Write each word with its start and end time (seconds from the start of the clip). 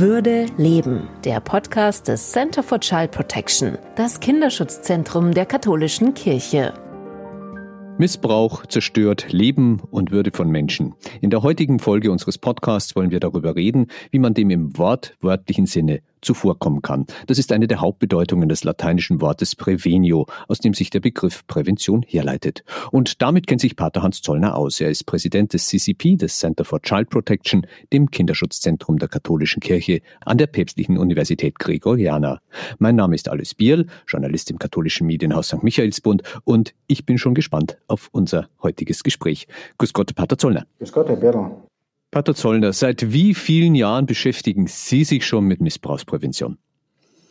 Würde 0.00 0.46
leben, 0.56 1.08
der 1.24 1.40
Podcast 1.40 2.06
des 2.06 2.30
Center 2.30 2.62
for 2.62 2.78
Child 2.78 3.10
Protection, 3.10 3.78
das 3.96 4.20
Kinderschutzzentrum 4.20 5.34
der 5.34 5.44
katholischen 5.44 6.14
Kirche. 6.14 6.72
Missbrauch 7.98 8.64
zerstört 8.66 9.32
Leben 9.32 9.80
und 9.90 10.12
Würde 10.12 10.30
von 10.32 10.50
Menschen. 10.50 10.94
In 11.20 11.30
der 11.30 11.42
heutigen 11.42 11.80
Folge 11.80 12.12
unseres 12.12 12.38
Podcasts 12.38 12.94
wollen 12.94 13.10
wir 13.10 13.18
darüber 13.18 13.56
reden, 13.56 13.88
wie 14.12 14.20
man 14.20 14.34
dem 14.34 14.50
im 14.50 14.78
wortwörtlichen 14.78 15.66
Sinne 15.66 15.98
zuvorkommen 16.20 16.82
kann. 16.82 17.06
Das 17.26 17.38
ist 17.38 17.52
eine 17.52 17.66
der 17.66 17.80
Hauptbedeutungen 17.80 18.48
des 18.48 18.64
lateinischen 18.64 19.20
Wortes 19.20 19.56
prevenio, 19.56 20.26
aus 20.48 20.58
dem 20.58 20.74
sich 20.74 20.90
der 20.90 21.00
Begriff 21.00 21.46
Prävention 21.46 22.02
herleitet. 22.02 22.64
Und 22.90 23.22
damit 23.22 23.46
kennt 23.46 23.60
sich 23.60 23.76
Pater 23.76 24.02
Hans 24.02 24.22
Zollner 24.22 24.56
aus. 24.56 24.80
Er 24.80 24.90
ist 24.90 25.04
Präsident 25.04 25.52
des 25.52 25.66
CCP, 25.66 26.16
des 26.16 26.38
Center 26.38 26.64
for 26.64 26.80
Child 26.82 27.10
Protection, 27.10 27.66
dem 27.92 28.10
Kinderschutzzentrum 28.10 28.98
der 28.98 29.08
katholischen 29.08 29.60
Kirche 29.60 30.00
an 30.24 30.38
der 30.38 30.46
Päpstlichen 30.46 30.98
Universität 30.98 31.58
Gregoriana. 31.58 32.40
Mein 32.78 32.96
Name 32.96 33.14
ist 33.14 33.28
Alice 33.28 33.54
Bierl, 33.54 33.86
Journalist 34.06 34.50
im 34.50 34.58
katholischen 34.58 35.06
Medienhaus 35.06 35.48
St. 35.48 35.62
Michaelsbund 35.62 36.22
und 36.44 36.74
ich 36.86 37.06
bin 37.06 37.18
schon 37.18 37.34
gespannt 37.34 37.78
auf 37.86 38.08
unser 38.12 38.48
heutiges 38.62 39.02
Gespräch. 39.02 39.46
Grüß 39.78 39.92
Gott, 39.92 40.14
Pater 40.14 40.38
Zollner. 40.38 40.66
Grüß 40.78 40.92
Gott, 40.92 41.08
Herr 41.08 41.16
Bierl. 41.16 41.68
Pater 42.10 42.34
Zollner, 42.34 42.72
seit 42.72 43.12
wie 43.12 43.34
vielen 43.34 43.74
Jahren 43.74 44.06
beschäftigen 44.06 44.66
Sie 44.66 45.04
sich 45.04 45.26
schon 45.26 45.44
mit 45.44 45.60
Missbrauchsprävention? 45.60 46.56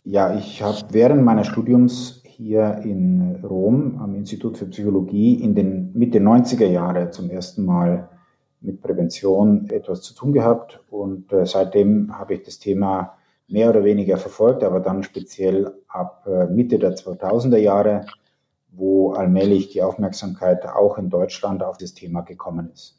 Ja, 0.04 0.38
ich 0.38 0.62
habe 0.62 0.78
während 0.92 1.24
meines 1.24 1.48
Studiums 1.48 2.22
hier 2.24 2.80
in 2.84 3.40
Rom 3.42 3.98
am 4.00 4.14
Institut 4.14 4.56
für 4.56 4.66
Psychologie 4.66 5.34
in 5.34 5.56
den 5.56 5.92
Mitte 5.94 6.20
90er 6.20 6.66
Jahre 6.66 7.10
zum 7.10 7.28
ersten 7.28 7.64
Mal 7.64 8.08
mit 8.60 8.80
Prävention 8.80 9.68
etwas 9.68 10.02
zu 10.02 10.14
tun 10.14 10.32
gehabt 10.32 10.80
und 10.90 11.32
äh, 11.32 11.44
seitdem 11.44 12.16
habe 12.16 12.34
ich 12.34 12.42
das 12.42 12.60
Thema 12.60 13.18
mehr 13.48 13.70
oder 13.70 13.82
weniger 13.82 14.16
verfolgt, 14.16 14.62
aber 14.62 14.78
dann 14.78 15.02
speziell 15.02 15.74
ab 15.88 16.24
äh, 16.28 16.46
Mitte 16.46 16.78
der 16.78 16.94
2000er 16.94 17.56
Jahre, 17.56 18.06
wo 18.70 19.12
allmählich 19.12 19.70
die 19.70 19.82
Aufmerksamkeit 19.82 20.64
auch 20.66 20.98
in 20.98 21.10
Deutschland 21.10 21.64
auf 21.64 21.78
das 21.78 21.94
Thema 21.94 22.20
gekommen 22.20 22.70
ist. 22.72 22.97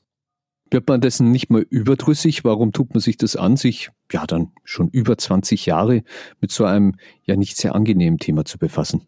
Wird 0.71 0.87
man 0.87 1.01
dessen 1.01 1.31
nicht 1.31 1.49
mal 1.49 1.65
überdrüssig? 1.69 2.43
Warum 2.43 2.71
tut 2.71 2.93
man 2.93 2.99
sich 2.99 3.17
das 3.17 3.35
an, 3.35 3.57
sich 3.57 3.89
ja 4.11 4.25
dann 4.27 4.51
schon 4.63 4.89
über 4.89 5.17
20 5.17 5.65
Jahre 5.65 6.03
mit 6.41 6.51
so 6.51 6.65
einem 6.65 6.95
ja 7.23 7.35
nicht 7.35 7.57
sehr 7.57 7.75
angenehmen 7.75 8.19
Thema 8.19 8.45
zu 8.45 8.57
befassen? 8.57 9.01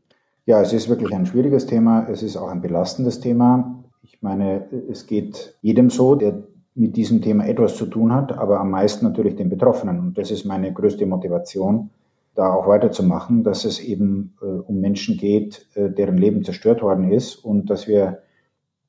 Ja, 0.45 0.61
es 0.61 0.73
ist 0.73 0.89
wirklich 0.89 1.13
ein 1.13 1.25
schwieriges 1.25 1.67
Thema. 1.67 2.07
Es 2.09 2.23
ist 2.23 2.35
auch 2.35 2.49
ein 2.49 2.61
belastendes 2.61 3.19
Thema. 3.19 3.83
Ich 4.01 4.21
meine, 4.21 4.65
es 4.89 5.05
geht 5.05 5.55
jedem 5.61 5.89
so, 5.89 6.15
der 6.15 6.43
mit 6.73 6.95
diesem 6.95 7.21
Thema 7.21 7.45
etwas 7.45 7.75
zu 7.75 7.85
tun 7.85 8.13
hat, 8.13 8.37
aber 8.37 8.59
am 8.59 8.71
meisten 8.71 9.05
natürlich 9.05 9.35
den 9.35 9.49
Betroffenen. 9.49 9.99
Und 9.99 10.17
das 10.17 10.31
ist 10.31 10.45
meine 10.45 10.73
größte 10.73 11.05
Motivation, 11.05 11.89
da 12.33 12.53
auch 12.53 12.67
weiterzumachen, 12.67 13.43
dass 13.43 13.65
es 13.65 13.79
eben 13.79 14.33
äh, 14.41 14.45
um 14.45 14.79
Menschen 14.79 15.17
geht, 15.17 15.67
äh, 15.75 15.89
deren 15.89 16.17
Leben 16.17 16.43
zerstört 16.43 16.81
worden 16.81 17.11
ist 17.11 17.35
und 17.35 17.69
dass 17.69 17.87
wir 17.87 18.19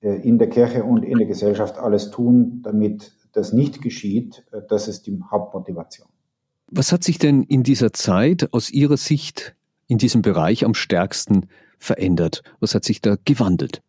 in 0.09 0.39
der 0.39 0.49
Kirche 0.49 0.85
und 0.85 1.05
in 1.05 1.19
der 1.19 1.27
Gesellschaft 1.27 1.79
alles 1.79 2.11
tun, 2.11 2.61
damit 2.63 3.13
das 3.33 3.53
nicht 3.53 3.83
geschieht. 3.83 4.45
Äh, 4.53 4.63
das 4.69 4.89
ist 4.89 5.07
die 5.07 5.21
Hauptmotivation. 5.31 6.09
Was 6.71 6.93
hat 6.93 7.05
sich 7.05 7.19
denn 7.19 7.43
in 7.43 7.63
dieser 7.63 7.93
Zeit 7.93 8.53
aus 8.53 8.71
Ihrer 8.71 8.97
Sicht 8.97 9.55
in 9.89 9.99
diesem 9.99 10.23
Bereich 10.23 10.65
am 10.65 10.75
stärksten 10.75 11.49
verändert? 11.79 12.43
Was 12.61 12.75
hat 12.75 12.85
sich 12.85 13.01
da 13.03 13.17
gewandelt? 13.25 13.83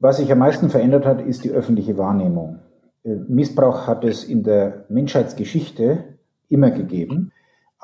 Was 0.00 0.16
sich 0.16 0.32
am 0.32 0.38
meisten 0.38 0.68
verändert 0.68 1.06
hat, 1.06 1.20
ist 1.20 1.44
die 1.44 1.50
öffentliche 1.50 1.96
Wahrnehmung. 1.96 2.58
Äh, 3.04 3.14
Missbrauch 3.28 3.86
hat 3.86 4.04
es 4.04 4.24
in 4.24 4.42
der 4.42 4.84
Menschheitsgeschichte 4.88 6.04
immer 6.48 6.70
gegeben. 6.70 7.32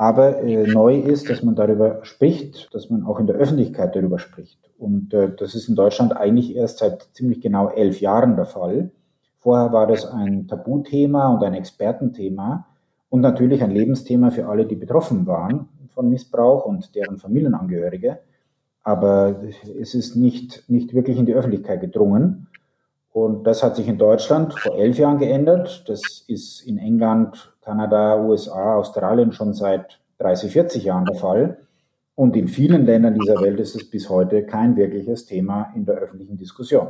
Aber 0.00 0.38
äh, 0.44 0.64
neu 0.68 0.96
ist, 0.96 1.28
dass 1.28 1.42
man 1.42 1.56
darüber 1.56 1.98
spricht, 2.04 2.72
dass 2.72 2.88
man 2.88 3.02
auch 3.02 3.18
in 3.18 3.27
der 3.27 3.34
Öffentlichkeit 3.34 3.96
darüber 3.96 4.20
spricht. 4.20 4.60
Und 4.78 5.12
äh, 5.12 5.34
das 5.36 5.56
ist 5.56 5.68
in 5.68 5.74
Deutschland 5.74 6.17
eigentlich 6.17 6.55
erst 6.55 6.78
seit 6.78 7.08
ziemlich 7.14 7.40
genau 7.40 7.68
elf 7.68 8.00
Jahren 8.00 8.36
der 8.36 8.46
Fall. 8.46 8.92
Vorher 9.40 9.73
war 9.73 9.89
das 9.89 10.06
ein 10.06 10.46
Tabuthema 10.46 11.34
und 11.34 11.42
ein 11.42 11.55
Expertenthema 11.55 12.64
und 13.11 13.23
natürlich 13.23 13.61
ein 13.61 13.73
Lebensthema 13.73 14.30
für 14.30 14.46
alle, 14.46 14.67
die 14.67 14.77
betroffen 14.77 15.27
waren 15.27 15.68
von 15.89 16.08
Missbrauch 16.08 16.64
und 16.64 16.94
deren 16.94 17.18
Familienangehörige. 17.18 18.20
Aber 18.84 19.42
es 19.80 19.94
ist 19.94 20.14
nicht, 20.14 20.62
nicht 20.68 20.94
wirklich 20.94 21.18
in 21.18 21.27
die 21.27 21.34
Öffentlichkeit 21.34 21.80
gedrungen. 21.80 22.46
Und 23.11 23.48
das 23.48 23.64
hat 23.64 23.74
sich 23.74 23.89
in 23.89 23.98
Deutschland 23.98 24.56
vor 24.56 24.77
elf 24.77 24.96
Jahren 24.96 25.18
geändert. 25.18 25.89
Das 25.89 26.24
ist 26.28 26.61
in 26.62 26.78
England 26.78 27.52
Kanada, 27.68 28.18
USA, 28.24 28.77
Australien 28.77 29.33
schon 29.33 29.52
seit 29.52 30.01
30, 30.20 30.52
40 30.52 30.84
Jahren 30.84 31.05
der 31.05 31.17
Fall. 31.17 31.58
Und 32.14 32.34
in 32.34 32.48
vielen 32.48 32.86
Ländern 32.86 33.18
dieser 33.18 33.42
Welt 33.42 33.61
ist 33.61 33.77
es 33.77 33.90
bis 33.90 34.08
heute 34.08 34.42
kein 34.45 34.74
wirkliches 34.74 35.27
Thema 35.27 35.70
in 35.77 35.84
der 35.84 35.96
öffentlichen 35.96 36.39
Diskussion. 36.39 36.89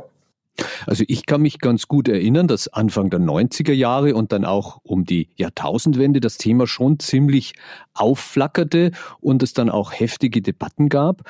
Also 0.87 1.03
ich 1.09 1.25
kann 1.25 1.41
mich 1.41 1.59
ganz 1.59 1.89
gut 1.89 2.07
erinnern, 2.07 2.47
dass 2.47 2.69
Anfang 2.69 3.09
der 3.09 3.19
90er 3.19 3.73
Jahre 3.73 4.15
und 4.15 4.31
dann 4.31 4.45
auch 4.45 4.79
um 4.83 5.03
die 5.03 5.27
Jahrtausendwende 5.35 6.21
das 6.21 6.37
Thema 6.37 6.65
schon 6.65 6.97
ziemlich 6.99 7.55
aufflackerte 7.93 8.91
und 9.19 9.43
es 9.43 9.51
dann 9.51 9.69
auch 9.69 9.91
heftige 9.91 10.41
Debatten 10.41 10.87
gab. 10.87 11.23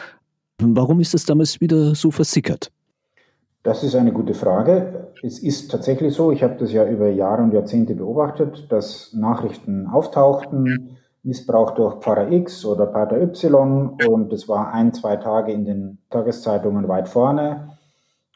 Warum 0.59 0.99
ist 0.99 1.15
es 1.15 1.25
damals 1.25 1.59
wieder 1.59 1.95
so 1.95 2.11
versickert? 2.11 2.71
Das 3.61 3.83
ist 3.83 3.95
eine 3.95 4.13
gute 4.13 4.33
Frage. 4.33 5.11
Es 5.21 5.39
ist 5.39 5.69
tatsächlich 5.69 6.13
so, 6.13 6.31
ich 6.31 6.43
habe 6.43 6.55
das 6.55 6.71
ja 6.71 6.87
über 6.87 7.09
Jahre 7.09 7.43
und 7.43 7.53
Jahrzehnte 7.53 7.93
beobachtet, 7.93 8.71
dass 8.71 9.13
Nachrichten 9.13 9.85
auftauchten, 9.87 10.97
Missbrauch 11.23 11.71
durch 11.71 11.95
Pfarrer 11.95 12.31
X 12.31 12.65
oder 12.65 12.85
Pater 12.85 13.21
Y 13.21 13.97
und 14.07 14.31
es 14.31 14.47
war 14.47 14.73
ein, 14.73 14.93
zwei 14.93 15.17
Tage 15.17 15.51
in 15.51 15.65
den 15.65 15.97
Tageszeitungen 16.09 16.87
weit 16.87 17.09
vorne 17.09 17.71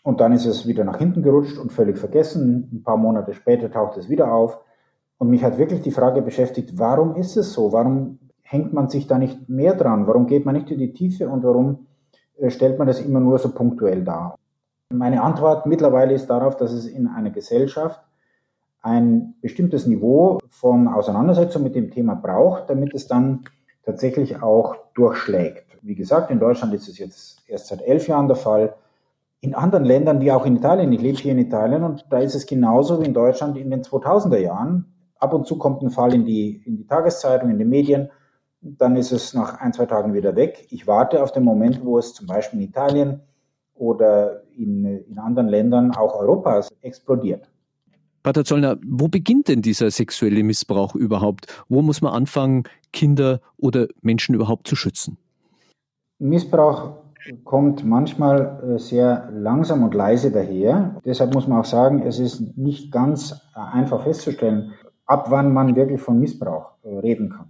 und 0.04 0.20
dann 0.20 0.34
ist 0.34 0.46
es 0.46 0.68
wieder 0.68 0.84
nach 0.84 0.98
hinten 0.98 1.24
gerutscht 1.24 1.58
und 1.58 1.72
völlig 1.72 1.98
vergessen. 1.98 2.70
Ein 2.74 2.84
paar 2.84 2.98
Monate 2.98 3.34
später 3.34 3.72
taucht 3.72 3.98
es 3.98 4.10
wieder 4.10 4.34
auf 4.34 4.60
und 5.18 5.30
mich 5.30 5.46
hat 5.46 5.58
wirklich 5.58 5.82
die 5.82 5.92
Frage 5.92 6.22
beschäftigt, 6.22 6.78
warum 6.78 7.16
ist 7.16 7.38
es 7.38 7.54
so? 7.54 7.72
Warum 7.72 8.20
hängt 8.42 8.74
man 8.74 8.90
sich 8.90 9.08
da 9.08 9.18
nicht 9.18 9.48
mehr 9.48 9.74
dran? 9.74 10.06
Warum 10.06 10.28
geht 10.28 10.46
man 10.46 10.56
nicht 10.56 10.70
in 10.70 10.80
die 10.80 10.92
Tiefe 10.92 11.30
und 11.30 11.44
warum 11.44 11.88
äh, 12.38 12.50
stellt 12.50 12.78
man 12.78 12.88
das 12.88 13.00
immer 13.00 13.22
nur 13.22 13.40
so 13.40 13.50
punktuell 13.54 14.04
dar? 14.04 14.38
Meine 14.94 15.24
Antwort 15.24 15.66
mittlerweile 15.66 16.14
ist 16.14 16.28
darauf, 16.28 16.56
dass 16.56 16.72
es 16.72 16.86
in 16.86 17.08
einer 17.08 17.32
Gesellschaft 17.32 18.00
ein 18.84 19.34
bestimmtes 19.42 19.88
Niveau 19.88 20.38
von 20.50 20.88
Auseinandersetzung 20.88 21.64
mit 21.64 21.74
dem 21.74 21.90
Thema 21.90 22.14
braucht, 22.14 22.70
damit 22.70 22.94
es 22.94 23.08
dann 23.08 23.46
tatsächlich 23.84 24.44
auch 24.44 24.76
durchschlägt. 24.94 25.66
Wie 25.82 25.96
gesagt, 25.96 26.30
in 26.30 26.40
Deutschland 26.40 26.76
ist 26.76 26.88
es 26.88 27.00
jetzt 27.00 27.42
erst 27.48 27.68
seit 27.68 27.82
elf 27.82 28.08
Jahren 28.08 28.28
der 28.28 28.36
Fall. 28.36 28.76
In 29.40 29.56
anderen 29.56 29.84
Ländern, 29.84 30.22
wie 30.22 30.32
auch 30.32 30.46
in 30.46 30.58
Italien, 30.58 30.94
ich 30.94 31.02
lebe 31.02 31.18
hier 31.18 31.32
in 31.32 31.40
Italien 31.40 31.84
und 31.84 32.06
da 32.12 32.20
ist 32.20 32.36
es 32.36 32.46
genauso 32.46 33.02
wie 33.02 33.08
in 33.08 33.16
Deutschland 33.16 33.58
in 33.58 33.72
den 33.72 33.82
2000er 33.82 34.38
Jahren. 34.38 34.94
Ab 35.18 35.34
und 35.34 35.48
zu 35.48 35.58
kommt 35.58 35.82
ein 35.82 35.90
Fall 35.90 36.14
in 36.14 36.24
die, 36.24 36.62
in 36.68 36.78
die 36.78 36.86
Tageszeitung, 36.86 37.50
in 37.50 37.58
die 37.58 37.66
Medien, 37.66 38.12
dann 38.62 38.96
ist 38.96 39.12
es 39.12 39.34
nach 39.34 39.60
ein, 39.60 39.74
zwei 39.74 39.88
Tagen 39.88 40.14
wieder 40.14 40.36
weg. 40.36 40.68
Ich 40.70 40.86
warte 40.86 41.24
auf 41.24 41.32
den 41.32 41.44
Moment, 41.44 41.84
wo 41.84 41.98
es 41.98 42.14
zum 42.14 42.28
Beispiel 42.28 42.62
in 42.62 42.68
Italien 42.68 43.22
oder 43.76 44.44
in, 44.56 44.86
in 44.86 45.18
anderen 45.18 45.48
Ländern 45.48 45.92
auch 45.92 46.16
Europas 46.16 46.70
explodiert. 46.82 47.50
Pater 48.24 48.46
Zollner, 48.46 48.78
wo 48.86 49.10
beginnt 49.10 49.50
denn 49.50 49.62
dieser 49.62 49.92
sexuelle 49.92 50.44
Missbrauch 50.44 50.96
überhaupt? 50.96 51.48
Wo 51.68 51.82
muss 51.82 52.02
man 52.02 52.14
anfangen, 52.14 52.64
Kinder 52.94 53.42
oder 53.58 53.88
Menschen 54.02 54.34
überhaupt 54.34 54.68
zu 54.68 54.78
schützen? 54.78 55.18
Missbrauch 56.20 57.04
kommt 57.44 57.86
manchmal 57.86 58.76
äh, 58.76 58.80
sehr 58.80 59.30
langsam 59.32 59.84
und 59.84 59.94
leise 59.94 60.32
daher. 60.32 61.02
Deshalb 61.06 61.34
muss 61.34 61.48
man 61.48 61.60
auch 61.60 61.66
sagen, 61.66 62.04
es 62.04 62.20
ist 62.20 62.58
nicht 62.58 62.92
ganz 62.92 63.34
äh, 63.56 63.60
einfach 63.60 64.04
festzustellen, 64.04 64.74
ab 65.06 65.28
wann 65.30 65.54
man 65.54 65.76
wirklich 65.76 66.02
von 66.02 66.20
Missbrauch 66.20 66.72
äh, 66.84 66.98
reden 67.00 67.30
kann. 67.30 67.50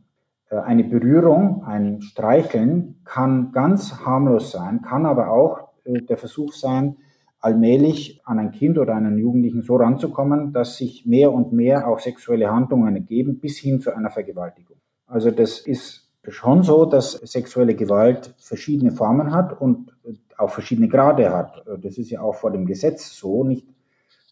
Eine 0.49 0.83
Berührung, 0.83 1.63
ein 1.65 2.03
Streicheln 2.03 2.99
kann 3.05 3.51
ganz 3.53 4.05
harmlos 4.05 4.51
sein, 4.51 4.83
kann 4.83 5.07
aber 5.07 5.31
auch 5.31 5.62
der 5.85 6.17
Versuch 6.17 6.53
sein, 6.53 6.97
allmählich 7.39 8.21
an 8.23 8.39
ein 8.39 8.51
Kind 8.51 8.77
oder 8.77 8.95
einen 8.95 9.17
Jugendlichen 9.17 9.63
so 9.63 9.75
ranzukommen, 9.75 10.53
dass 10.53 10.77
sich 10.77 11.05
mehr 11.05 11.33
und 11.33 11.51
mehr 11.51 11.87
auch 11.87 11.99
sexuelle 11.99 12.49
Handlungen 12.49 12.95
ergeben, 12.95 13.39
bis 13.39 13.57
hin 13.57 13.81
zu 13.81 13.93
einer 13.93 14.09
Vergewaltigung. 14.09 14.77
Also 15.07 15.29
das 15.29 15.59
ist 15.59 16.09
schon 16.29 16.63
so, 16.63 16.85
dass 16.85 17.11
sexuelle 17.11 17.75
Gewalt 17.75 18.33
verschiedene 18.37 18.91
Formen 18.91 19.33
hat 19.33 19.59
und 19.59 19.93
auch 20.37 20.51
verschiedene 20.51 20.87
Grade 20.87 21.31
hat. 21.31 21.65
Das 21.81 21.97
ist 21.97 22.09
ja 22.09 22.21
auch 22.21 22.35
vor 22.35 22.51
dem 22.51 22.65
Gesetz 22.65 23.13
so. 23.13 23.43
Nicht, 23.43 23.67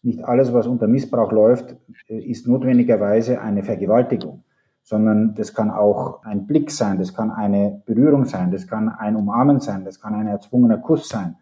nicht 0.02 0.24
alles, 0.24 0.52
was 0.54 0.66
unter 0.66 0.88
Missbrauch 0.88 1.32
läuft, 1.32 1.76
ist 2.08 2.48
notwendigerweise 2.48 3.40
eine 3.42 3.62
Vergewaltigung 3.62 4.42
sondern 4.82 5.34
das 5.34 5.54
kann 5.54 5.70
auch 5.70 6.24
ein 6.24 6.46
Blick 6.46 6.70
sein, 6.70 6.98
das 6.98 7.14
kann 7.14 7.30
eine 7.30 7.82
Berührung 7.86 8.24
sein, 8.24 8.50
das 8.50 8.66
kann 8.66 8.88
ein 8.88 9.16
Umarmen 9.16 9.60
sein, 9.60 9.84
das 9.84 10.00
kann 10.00 10.14
ein 10.14 10.26
erzwungener 10.26 10.78
Kuss 10.78 11.08
sein. 11.08 11.36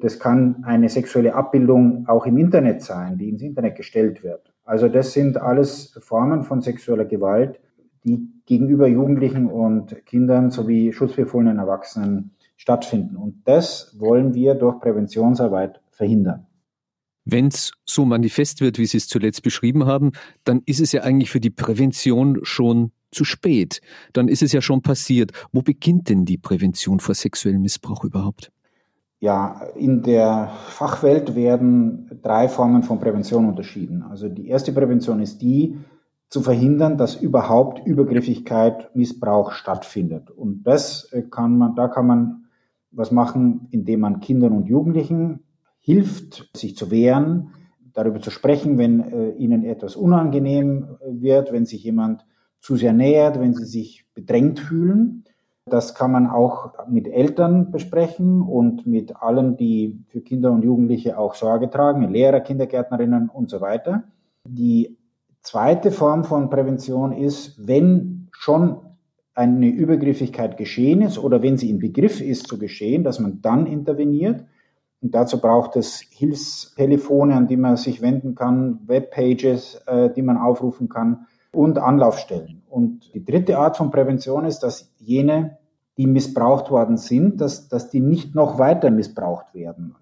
Das 0.00 0.18
kann 0.18 0.64
eine 0.64 0.88
sexuelle 0.88 1.34
Abbildung 1.34 2.06
auch 2.08 2.26
im 2.26 2.38
Internet 2.38 2.82
sein, 2.82 3.18
die 3.18 3.28
ins 3.28 3.42
Internet 3.42 3.76
gestellt 3.76 4.22
wird. 4.22 4.52
Also 4.64 4.88
das 4.88 5.12
sind 5.12 5.36
alles 5.36 5.98
Formen 6.00 6.42
von 6.42 6.60
sexueller 6.60 7.04
Gewalt, 7.04 7.60
die 8.04 8.28
gegenüber 8.46 8.86
Jugendlichen 8.86 9.46
und 9.46 10.06
Kindern 10.06 10.50
sowie 10.50 10.92
schutzbefohlenen 10.92 11.58
Erwachsenen 11.58 12.32
stattfinden. 12.56 13.16
Und 13.16 13.42
das 13.46 13.96
wollen 13.98 14.34
wir 14.34 14.54
durch 14.54 14.80
Präventionsarbeit 14.80 15.80
verhindern. 15.90 16.46
Wenn 17.24 17.48
es 17.48 17.72
so 17.84 18.04
manifest 18.04 18.60
wird, 18.60 18.78
wie 18.78 18.86
Sie 18.86 18.96
es 18.96 19.08
zuletzt 19.08 19.42
beschrieben 19.42 19.86
haben, 19.86 20.12
dann 20.44 20.62
ist 20.66 20.80
es 20.80 20.92
ja 20.92 21.02
eigentlich 21.02 21.30
für 21.30 21.40
die 21.40 21.50
Prävention 21.50 22.38
schon 22.42 22.92
zu 23.12 23.24
spät. 23.24 23.80
Dann 24.12 24.28
ist 24.28 24.42
es 24.42 24.52
ja 24.52 24.62
schon 24.62 24.82
passiert. 24.82 25.32
Wo 25.52 25.62
beginnt 25.62 26.08
denn 26.08 26.24
die 26.24 26.38
Prävention 26.38 27.00
vor 27.00 27.14
sexuellem 27.14 27.62
Missbrauch 27.62 28.04
überhaupt? 28.04 28.52
Ja, 29.20 29.62
in 29.76 30.02
der 30.02 30.50
Fachwelt 30.68 31.34
werden 31.34 32.10
drei 32.22 32.48
Formen 32.48 32.82
von 32.82 32.98
Prävention 32.98 33.46
unterschieden. 33.46 34.02
Also 34.02 34.28
die 34.28 34.48
erste 34.48 34.72
Prävention 34.72 35.20
ist 35.20 35.42
die, 35.42 35.78
zu 36.30 36.40
verhindern, 36.40 36.96
dass 36.96 37.16
überhaupt 37.16 37.86
Übergriffigkeit, 37.86 38.94
Missbrauch 38.94 39.52
stattfindet. 39.52 40.30
Und 40.30 40.62
das 40.62 41.12
äh, 41.12 41.22
kann 41.22 41.58
man, 41.58 41.74
da 41.74 41.88
kann 41.88 42.06
man 42.06 42.44
was 42.92 43.10
machen, 43.10 43.68
indem 43.70 44.00
man 44.00 44.20
Kindern 44.20 44.52
und 44.52 44.68
Jugendlichen 44.68 45.40
hilft, 45.80 46.48
sich 46.56 46.76
zu 46.76 46.90
wehren, 46.90 47.50
darüber 47.92 48.20
zu 48.20 48.30
sprechen, 48.30 48.78
wenn 48.78 49.00
äh, 49.00 49.30
ihnen 49.32 49.64
etwas 49.64 49.96
unangenehm 49.96 50.96
äh, 51.00 51.20
wird, 51.20 51.52
wenn 51.52 51.66
sich 51.66 51.82
jemand 51.82 52.24
zu 52.60 52.76
sehr 52.76 52.92
nähert, 52.92 53.40
wenn 53.40 53.54
sie 53.54 53.64
sich 53.64 54.06
bedrängt 54.14 54.60
fühlen. 54.60 55.24
Das 55.66 55.94
kann 55.94 56.12
man 56.12 56.26
auch 56.26 56.72
mit 56.88 57.06
Eltern 57.06 57.70
besprechen 57.70 58.42
und 58.42 58.86
mit 58.86 59.16
allen, 59.16 59.56
die 59.56 60.04
für 60.08 60.20
Kinder 60.20 60.52
und 60.52 60.64
Jugendliche 60.64 61.18
auch 61.18 61.34
Sorge 61.34 61.70
tragen, 61.70 62.10
Lehrer, 62.10 62.40
Kindergärtnerinnen 62.40 63.28
und 63.28 63.50
so 63.50 63.60
weiter. 63.60 64.04
Die 64.44 64.96
zweite 65.42 65.90
Form 65.90 66.24
von 66.24 66.50
Prävention 66.50 67.12
ist, 67.12 67.66
wenn 67.66 68.28
schon 68.32 68.78
eine 69.34 69.68
Übergriffigkeit 69.68 70.56
geschehen 70.56 71.02
ist 71.02 71.18
oder 71.18 71.42
wenn 71.42 71.56
sie 71.56 71.70
im 71.70 71.78
Begriff 71.78 72.20
ist 72.20 72.46
zu 72.46 72.58
geschehen, 72.58 73.04
dass 73.04 73.20
man 73.20 73.40
dann 73.40 73.66
interveniert. 73.66 74.44
Und 75.02 75.14
dazu 75.14 75.40
braucht 75.40 75.76
es 75.76 76.00
Hilfstelefone, 76.10 77.34
an 77.34 77.46
die 77.46 77.56
man 77.56 77.76
sich 77.76 78.02
wenden 78.02 78.34
kann, 78.34 78.80
Webpages, 78.86 79.76
äh, 79.86 80.10
die 80.10 80.22
man 80.22 80.36
aufrufen 80.36 80.88
kann 80.88 81.26
und 81.52 81.78
Anlaufstellen. 81.78 82.62
Und 82.68 83.12
die 83.14 83.24
dritte 83.24 83.58
Art 83.58 83.76
von 83.76 83.90
Prävention 83.90 84.44
ist, 84.44 84.60
dass 84.60 84.92
jene, 84.98 85.58
die 85.96 86.06
missbraucht 86.06 86.70
worden 86.70 86.96
sind, 86.96 87.40
dass, 87.40 87.68
dass 87.68 87.90
die 87.90 88.00
nicht 88.00 88.34
noch 88.34 88.58
weiter 88.58 88.90
missbraucht 88.90 89.54
werden. 89.54 89.96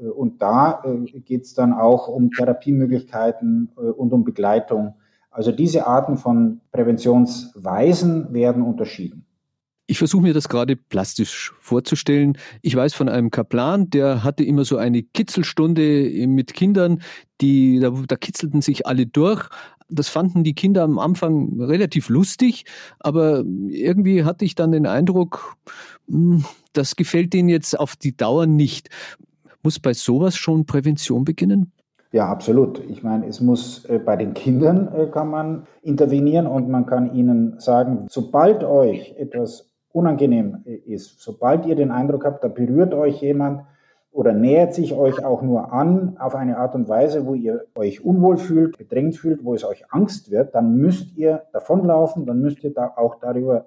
Äh, 0.00 0.04
und 0.04 0.40
da 0.42 0.82
äh, 0.84 1.20
geht 1.20 1.44
es 1.44 1.54
dann 1.54 1.72
auch 1.72 2.08
um 2.08 2.30
Therapiemöglichkeiten 2.30 3.70
äh, 3.76 3.80
und 3.80 4.12
um 4.12 4.24
Begleitung. 4.24 4.94
Also 5.30 5.52
diese 5.52 5.86
Arten 5.86 6.16
von 6.16 6.60
Präventionsweisen 6.72 8.32
werden 8.32 8.62
unterschieden. 8.62 9.26
Ich 9.86 9.98
versuche 9.98 10.22
mir 10.22 10.34
das 10.34 10.48
gerade 10.48 10.76
plastisch 10.76 11.52
vorzustellen. 11.58 12.38
Ich 12.62 12.76
weiß 12.76 12.94
von 12.94 13.08
einem 13.08 13.32
Kaplan, 13.32 13.90
der 13.90 14.22
hatte 14.22 14.44
immer 14.44 14.64
so 14.64 14.76
eine 14.76 15.02
Kitzelstunde 15.02 16.26
mit 16.28 16.54
Kindern, 16.54 17.02
die 17.40 17.80
da, 17.80 17.90
da 18.06 18.14
kitzelten 18.14 18.62
sich 18.62 18.86
alle 18.86 19.06
durch. 19.06 19.48
Das 19.90 20.08
fanden 20.08 20.44
die 20.44 20.54
Kinder 20.54 20.82
am 20.82 20.98
Anfang 20.98 21.60
relativ 21.60 22.08
lustig, 22.08 22.64
aber 22.98 23.44
irgendwie 23.68 24.24
hatte 24.24 24.44
ich 24.44 24.54
dann 24.54 24.72
den 24.72 24.86
Eindruck, 24.86 25.56
hm, 26.08 26.44
das 26.72 26.96
gefällt 26.96 27.32
denen 27.32 27.48
jetzt 27.48 27.78
auf 27.78 27.96
die 27.96 28.16
Dauer 28.16 28.46
nicht. 28.46 28.88
Muss 29.62 29.78
bei 29.78 29.92
sowas 29.92 30.36
schon 30.36 30.64
Prävention 30.64 31.24
beginnen? 31.24 31.72
Ja, 32.12 32.28
absolut. 32.28 32.82
Ich 32.88 33.02
meine, 33.02 33.26
es 33.26 33.40
muss 33.40 33.84
äh, 33.84 33.98
bei 33.98 34.16
den 34.16 34.34
Kindern 34.34 34.92
äh, 34.94 35.06
kann 35.06 35.30
man 35.30 35.66
intervenieren 35.82 36.46
und 36.46 36.68
man 36.68 36.86
kann 36.86 37.14
ihnen 37.14 37.60
sagen, 37.60 38.06
sobald 38.08 38.64
euch 38.64 39.14
etwas 39.16 39.70
unangenehm 39.92 40.58
ist. 40.86 41.20
Sobald 41.20 41.66
ihr 41.66 41.76
den 41.76 41.90
Eindruck 41.90 42.24
habt, 42.24 42.42
da 42.42 42.48
berührt 42.48 42.94
euch 42.94 43.20
jemand 43.22 43.62
oder 44.12 44.32
nähert 44.32 44.74
sich 44.74 44.94
euch 44.94 45.24
auch 45.24 45.42
nur 45.42 45.72
an 45.72 46.16
auf 46.18 46.34
eine 46.34 46.58
Art 46.58 46.74
und 46.74 46.88
Weise, 46.88 47.26
wo 47.26 47.34
ihr 47.34 47.66
euch 47.74 48.04
unwohl 48.04 48.38
fühlt, 48.38 48.76
bedrängt 48.76 49.16
fühlt, 49.16 49.44
wo 49.44 49.54
es 49.54 49.64
euch 49.64 49.84
Angst 49.92 50.30
wird, 50.30 50.54
dann 50.54 50.76
müsst 50.76 51.16
ihr 51.16 51.44
davonlaufen, 51.52 52.26
dann 52.26 52.40
müsst 52.40 52.64
ihr 52.64 52.74
da 52.74 52.92
auch 52.96 53.20
darüber 53.20 53.66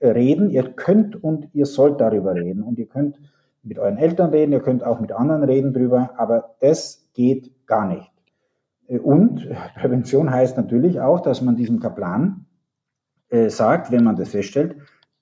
reden. 0.00 0.50
Ihr 0.50 0.64
könnt 0.72 1.22
und 1.22 1.48
ihr 1.54 1.66
sollt 1.66 2.00
darüber 2.00 2.34
reden 2.34 2.62
und 2.62 2.78
ihr 2.78 2.86
könnt 2.86 3.18
mit 3.62 3.78
euren 3.78 3.98
Eltern 3.98 4.30
reden, 4.30 4.52
ihr 4.52 4.60
könnt 4.60 4.84
auch 4.84 5.00
mit 5.00 5.12
anderen 5.12 5.44
reden 5.44 5.72
drüber, 5.72 6.10
aber 6.16 6.54
das 6.60 7.08
geht 7.14 7.66
gar 7.66 7.86
nicht. 7.86 8.10
Und 8.86 9.48
Prävention 9.80 10.30
heißt 10.30 10.56
natürlich 10.56 11.00
auch, 11.00 11.20
dass 11.20 11.42
man 11.42 11.56
diesem 11.56 11.80
Kaplan 11.80 12.46
äh, 13.28 13.48
sagt, 13.48 13.92
wenn 13.92 14.04
man 14.04 14.16
das 14.16 14.30
feststellt, 14.30 14.76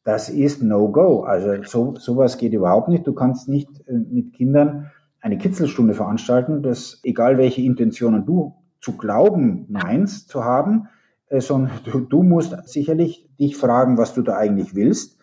das 0.08 0.30
ist 0.30 0.62
No-Go. 0.62 1.24
Also 1.24 1.62
so, 1.64 1.94
sowas 1.96 2.38
geht 2.38 2.54
überhaupt 2.54 2.88
nicht. 2.88 3.06
Du 3.06 3.12
kannst 3.12 3.46
nicht 3.46 3.68
äh, 3.86 3.92
mit 3.92 4.32
Kindern 4.32 4.90
eine 5.20 5.36
Kitzelstunde 5.36 5.92
veranstalten, 5.92 6.62
dass 6.62 6.98
egal 7.02 7.36
welche 7.36 7.60
Intentionen 7.60 8.24
du 8.24 8.54
zu 8.80 8.96
glauben 8.96 9.66
meinst 9.68 10.30
zu 10.30 10.46
haben, 10.46 10.88
äh, 11.26 11.42
sondern 11.42 11.72
du, 11.84 12.00
du 12.00 12.22
musst 12.22 12.56
sicherlich 12.70 13.28
dich 13.38 13.58
fragen, 13.58 13.98
was 13.98 14.14
du 14.14 14.22
da 14.22 14.38
eigentlich 14.38 14.74
willst, 14.74 15.18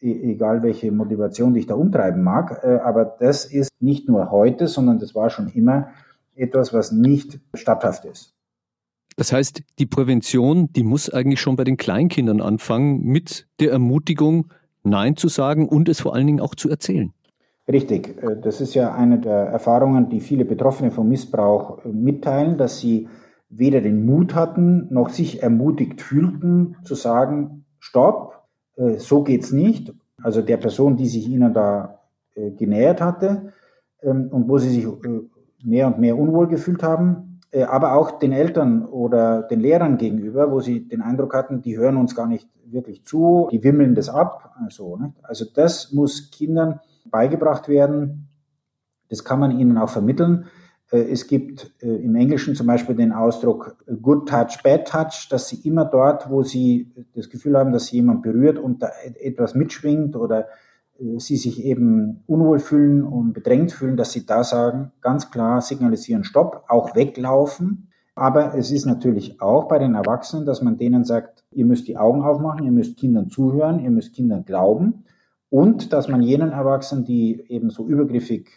e 0.00 0.32
egal 0.32 0.62
welche 0.62 0.90
Motivation 0.90 1.52
dich 1.52 1.66
da 1.66 1.74
umtreiben 1.74 2.22
mag. 2.22 2.64
Äh, 2.64 2.78
aber 2.82 3.04
das 3.04 3.44
ist 3.44 3.68
nicht 3.78 4.08
nur 4.08 4.30
heute, 4.30 4.68
sondern 4.68 4.98
das 4.98 5.14
war 5.14 5.28
schon 5.28 5.48
immer 5.48 5.88
etwas, 6.34 6.72
was 6.72 6.92
nicht 6.92 7.40
statthaft 7.52 8.06
ist. 8.06 8.39
Das 9.20 9.34
heißt, 9.34 9.62
die 9.78 9.84
Prävention, 9.84 10.72
die 10.72 10.82
muss 10.82 11.10
eigentlich 11.10 11.42
schon 11.42 11.54
bei 11.54 11.64
den 11.64 11.76
Kleinkindern 11.76 12.40
anfangen, 12.40 13.02
mit 13.02 13.46
der 13.60 13.70
Ermutigung, 13.70 14.46
Nein 14.82 15.14
zu 15.14 15.28
sagen 15.28 15.68
und 15.68 15.90
es 15.90 16.00
vor 16.00 16.14
allen 16.14 16.26
Dingen 16.26 16.40
auch 16.40 16.54
zu 16.54 16.70
erzählen. 16.70 17.12
Richtig. 17.70 18.16
Äh, 18.22 18.40
das 18.42 18.62
ist 18.62 18.72
ja 18.72 18.94
eine 18.94 19.18
der 19.18 19.34
Erfahrungen, 19.34 20.08
die 20.08 20.20
viele 20.20 20.46
Betroffene 20.46 20.90
vom 20.90 21.10
Missbrauch 21.10 21.84
äh, 21.84 21.88
mitteilen, 21.88 22.56
dass 22.56 22.80
sie 22.80 23.08
weder 23.50 23.82
den 23.82 24.06
Mut 24.06 24.34
hatten, 24.34 24.86
noch 24.88 25.10
sich 25.10 25.42
ermutigt 25.42 26.00
fühlten, 26.00 26.76
zu 26.84 26.94
sagen, 26.94 27.66
stopp, 27.78 28.48
äh, 28.76 28.96
so 28.96 29.22
geht's 29.22 29.52
nicht. 29.52 29.92
Also 30.22 30.40
der 30.40 30.56
Person, 30.56 30.96
die 30.96 31.08
sich 31.08 31.28
ihnen 31.28 31.52
da 31.52 32.00
genähert 32.56 33.02
hatte 33.02 33.52
ähm, 34.02 34.28
und 34.30 34.48
wo 34.48 34.56
sie 34.56 34.70
sich 34.70 34.86
mehr 35.62 35.88
und 35.88 35.98
mehr 35.98 36.16
unwohl 36.16 36.48
gefühlt 36.48 36.82
haben, 36.82 37.29
äh, 37.52 37.64
aber 37.64 37.94
auch 37.94 38.18
den 38.18 38.32
Eltern 38.32 38.84
oder 38.86 39.42
den 39.42 39.60
Lehrern 39.60 39.98
gegenüber, 39.98 40.50
wo 40.52 40.60
sie 40.60 40.86
den 40.86 41.02
Eindruck 41.02 41.34
hatten, 41.34 41.62
die 41.62 41.76
hören 41.76 41.96
uns 41.96 42.14
gar 42.14 42.26
nicht 42.26 42.48
wirklich 42.64 43.04
zu, 43.04 43.48
die 43.50 43.64
wimmeln 43.64 43.94
das 43.94 44.08
ab. 44.08 44.54
Also, 44.64 44.96
ne? 44.96 45.14
also 45.22 45.44
das 45.54 45.92
muss 45.92 46.30
Kindern 46.30 46.80
beigebracht 47.04 47.68
werden. 47.68 48.28
Das 49.08 49.24
kann 49.24 49.40
man 49.40 49.58
ihnen 49.58 49.78
auch 49.78 49.88
vermitteln. 49.88 50.46
Äh, 50.92 51.10
es 51.10 51.26
gibt 51.26 51.72
äh, 51.82 51.96
im 51.96 52.14
Englischen 52.14 52.54
zum 52.54 52.66
Beispiel 52.66 52.94
den 52.94 53.12
Ausdruck 53.12 53.76
Good 54.00 54.28
Touch, 54.28 54.62
Bad 54.62 54.86
Touch, 54.86 55.28
dass 55.28 55.48
sie 55.48 55.66
immer 55.66 55.84
dort, 55.84 56.30
wo 56.30 56.42
sie 56.42 56.92
das 57.14 57.30
Gefühl 57.30 57.58
haben, 57.58 57.72
dass 57.72 57.86
sie 57.86 57.96
jemand 57.96 58.22
berührt 58.22 58.58
und 58.58 58.82
da 58.82 58.90
etwas 59.20 59.54
mitschwingt 59.54 60.14
oder 60.14 60.46
sie 61.18 61.36
sich 61.36 61.64
eben 61.64 62.22
unwohl 62.26 62.58
fühlen 62.58 63.04
und 63.04 63.32
bedrängt 63.32 63.72
fühlen, 63.72 63.96
dass 63.96 64.12
sie 64.12 64.26
da 64.26 64.44
sagen, 64.44 64.92
ganz 65.00 65.30
klar 65.30 65.60
signalisieren, 65.60 66.24
stopp, 66.24 66.64
auch 66.68 66.94
weglaufen. 66.94 67.88
Aber 68.14 68.54
es 68.54 68.70
ist 68.70 68.84
natürlich 68.84 69.40
auch 69.40 69.68
bei 69.68 69.78
den 69.78 69.94
Erwachsenen, 69.94 70.44
dass 70.44 70.60
man 70.60 70.76
denen 70.76 71.04
sagt, 71.04 71.44
ihr 71.52 71.64
müsst 71.64 71.88
die 71.88 71.96
Augen 71.96 72.22
aufmachen, 72.22 72.64
ihr 72.64 72.72
müsst 72.72 72.98
Kindern 72.98 73.30
zuhören, 73.30 73.80
ihr 73.80 73.90
müsst 73.90 74.14
Kindern 74.14 74.44
glauben. 74.44 75.04
Und 75.48 75.92
dass 75.92 76.08
man 76.08 76.22
jenen 76.22 76.52
Erwachsenen, 76.52 77.04
die 77.04 77.44
eben 77.48 77.70
so 77.70 77.86
übergriffig 77.86 78.48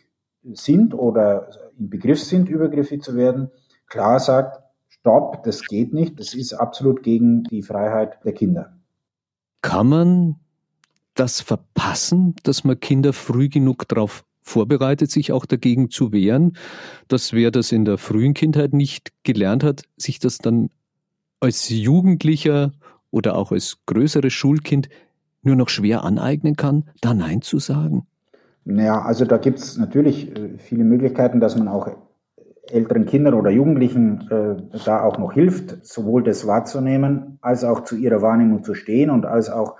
sind 0.53 0.93
oder 0.93 1.47
im 1.79 1.89
Begriff 1.89 2.21
sind, 2.21 2.49
übergriffig 2.49 3.01
zu 3.01 3.15
werden, 3.15 3.51
klar 3.87 4.19
sagt, 4.19 4.61
stopp, 4.89 5.43
das 5.43 5.65
geht 5.65 5.93
nicht, 5.93 6.19
das 6.19 6.33
ist 6.33 6.53
absolut 6.53 7.03
gegen 7.03 7.43
die 7.43 7.61
Freiheit 7.61 8.19
der 8.25 8.33
Kinder. 8.33 8.73
Kann 9.61 9.87
man 9.87 10.35
das 11.15 11.41
verpassen, 11.41 12.35
dass 12.43 12.63
man 12.63 12.79
Kinder 12.79 13.13
früh 13.13 13.49
genug 13.49 13.87
darauf 13.87 14.23
vorbereitet, 14.41 15.09
sich 15.09 15.31
auch 15.31 15.45
dagegen 15.45 15.89
zu 15.89 16.11
wehren, 16.11 16.57
dass 17.07 17.33
wer 17.33 17.51
das 17.51 17.71
in 17.71 17.85
der 17.85 17.97
frühen 17.97 18.33
Kindheit 18.33 18.73
nicht 18.73 19.11
gelernt 19.23 19.63
hat, 19.63 19.83
sich 19.97 20.19
das 20.19 20.37
dann 20.37 20.69
als 21.39 21.69
Jugendlicher 21.69 22.71
oder 23.11 23.35
auch 23.35 23.51
als 23.51 23.77
größeres 23.85 24.33
Schulkind 24.33 24.89
nur 25.43 25.55
noch 25.55 25.69
schwer 25.69 26.03
aneignen 26.03 26.55
kann, 26.55 26.85
da 27.01 27.13
Nein 27.13 27.41
zu 27.41 27.59
sagen? 27.59 28.07
Naja, 28.65 29.01
also 29.01 29.25
da 29.25 29.37
gibt 29.37 29.59
es 29.59 29.77
natürlich 29.77 30.35
äh, 30.35 30.57
viele 30.57 30.85
Möglichkeiten, 30.85 31.39
dass 31.39 31.57
man 31.57 31.67
auch 31.67 31.89
älteren 32.67 33.05
Kindern 33.05 33.33
oder 33.33 33.49
Jugendlichen 33.49 34.29
äh, 34.31 34.79
da 34.85 35.03
auch 35.03 35.17
noch 35.17 35.33
hilft, 35.33 35.85
sowohl 35.85 36.23
das 36.23 36.47
wahrzunehmen, 36.47 37.37
als 37.41 37.65
auch 37.65 37.83
zu 37.83 37.97
ihrer 37.97 38.21
Wahrnehmung 38.21 38.63
zu 38.63 38.73
stehen 38.73 39.09
und 39.09 39.25
als 39.25 39.49
auch 39.49 39.75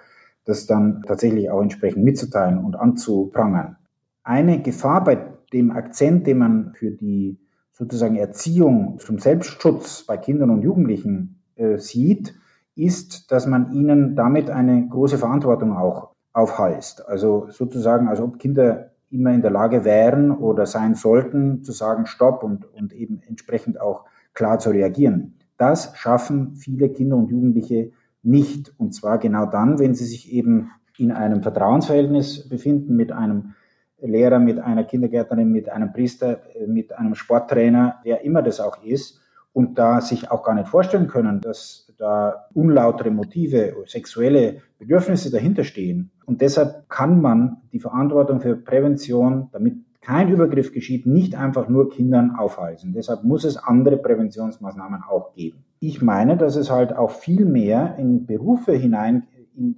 das 0.45 0.65
dann 0.65 1.03
tatsächlich 1.07 1.49
auch 1.49 1.61
entsprechend 1.61 2.03
mitzuteilen 2.03 2.57
und 2.63 2.75
anzuprangern. 2.75 3.77
Eine 4.23 4.61
Gefahr 4.61 5.03
bei 5.03 5.33
dem 5.51 5.71
Akzent, 5.71 6.27
den 6.27 6.37
man 6.37 6.73
für 6.73 6.91
die 6.91 7.39
sozusagen 7.71 8.15
Erziehung 8.15 8.99
zum 8.99 9.19
Selbstschutz 9.19 10.03
bei 10.03 10.17
Kindern 10.17 10.49
und 10.49 10.61
Jugendlichen 10.61 11.41
äh, 11.55 11.77
sieht, 11.77 12.35
ist, 12.75 13.31
dass 13.31 13.45
man 13.45 13.71
ihnen 13.71 14.15
damit 14.15 14.49
eine 14.49 14.87
große 14.87 15.17
Verantwortung 15.17 15.75
auch 15.75 16.09
aufhalst. 16.33 17.07
Also 17.07 17.47
sozusagen, 17.49 18.07
als 18.07 18.19
ob 18.19 18.39
Kinder 18.39 18.91
immer 19.09 19.31
in 19.31 19.41
der 19.41 19.51
Lage 19.51 19.85
wären 19.85 20.31
oder 20.31 20.65
sein 20.65 20.95
sollten, 20.95 21.63
zu 21.63 21.71
sagen 21.71 22.07
Stopp 22.07 22.43
und, 22.43 22.65
und 22.73 22.93
eben 22.93 23.21
entsprechend 23.27 23.79
auch 23.79 24.05
klar 24.33 24.57
zu 24.57 24.71
reagieren. 24.71 25.35
Das 25.57 25.95
schaffen 25.95 26.55
viele 26.55 26.89
Kinder 26.89 27.15
und 27.15 27.29
Jugendliche 27.29 27.91
nicht. 28.23 28.73
Und 28.77 28.93
zwar 28.93 29.17
genau 29.17 29.45
dann, 29.45 29.79
wenn 29.79 29.93
sie 29.93 30.05
sich 30.05 30.31
eben 30.31 30.71
in 30.97 31.11
einem 31.11 31.41
Vertrauensverhältnis 31.41 32.47
befinden 32.47 32.95
mit 32.95 33.11
einem 33.11 33.53
Lehrer, 34.01 34.39
mit 34.39 34.59
einer 34.59 34.83
Kindergärtnerin, 34.83 35.51
mit 35.51 35.69
einem 35.69 35.93
Priester, 35.93 36.41
mit 36.67 36.93
einem 36.93 37.15
Sporttrainer, 37.15 37.99
wer 38.03 38.23
immer 38.23 38.41
das 38.41 38.59
auch 38.59 38.83
ist, 38.83 39.19
und 39.53 39.77
da 39.77 40.01
sich 40.01 40.31
auch 40.31 40.43
gar 40.43 40.55
nicht 40.55 40.67
vorstellen 40.67 41.07
können, 41.07 41.39
dass 41.39 41.93
da 41.97 42.47
unlautere 42.53 43.11
Motive, 43.11 43.75
sexuelle 43.85 44.61
Bedürfnisse 44.79 45.31
dahinter 45.31 45.63
stehen. 45.63 46.11
Und 46.25 46.41
deshalb 46.41 46.89
kann 46.89 47.21
man 47.21 47.61
die 47.71 47.79
Verantwortung 47.79 48.41
für 48.41 48.55
Prävention, 48.55 49.49
damit 49.51 49.75
kein 50.01 50.29
Übergriff 50.29 50.73
geschieht, 50.73 51.05
nicht 51.05 51.35
einfach 51.35 51.69
nur 51.69 51.89
Kindern 51.89 52.35
aufhalsen. 52.35 52.93
Deshalb 52.93 53.23
muss 53.23 53.45
es 53.45 53.55
andere 53.55 53.97
Präventionsmaßnahmen 53.97 55.03
auch 55.07 55.33
geben. 55.33 55.63
Ich 55.85 56.01
meine, 56.01 56.37
dass 56.37 56.55
es 56.55 56.71
halt 56.71 56.95
auch 56.95 57.11
viel 57.11 57.43
mehr 57.43 57.97
in 57.97 58.25
Berufe 58.25 58.71
hinein 58.71 59.27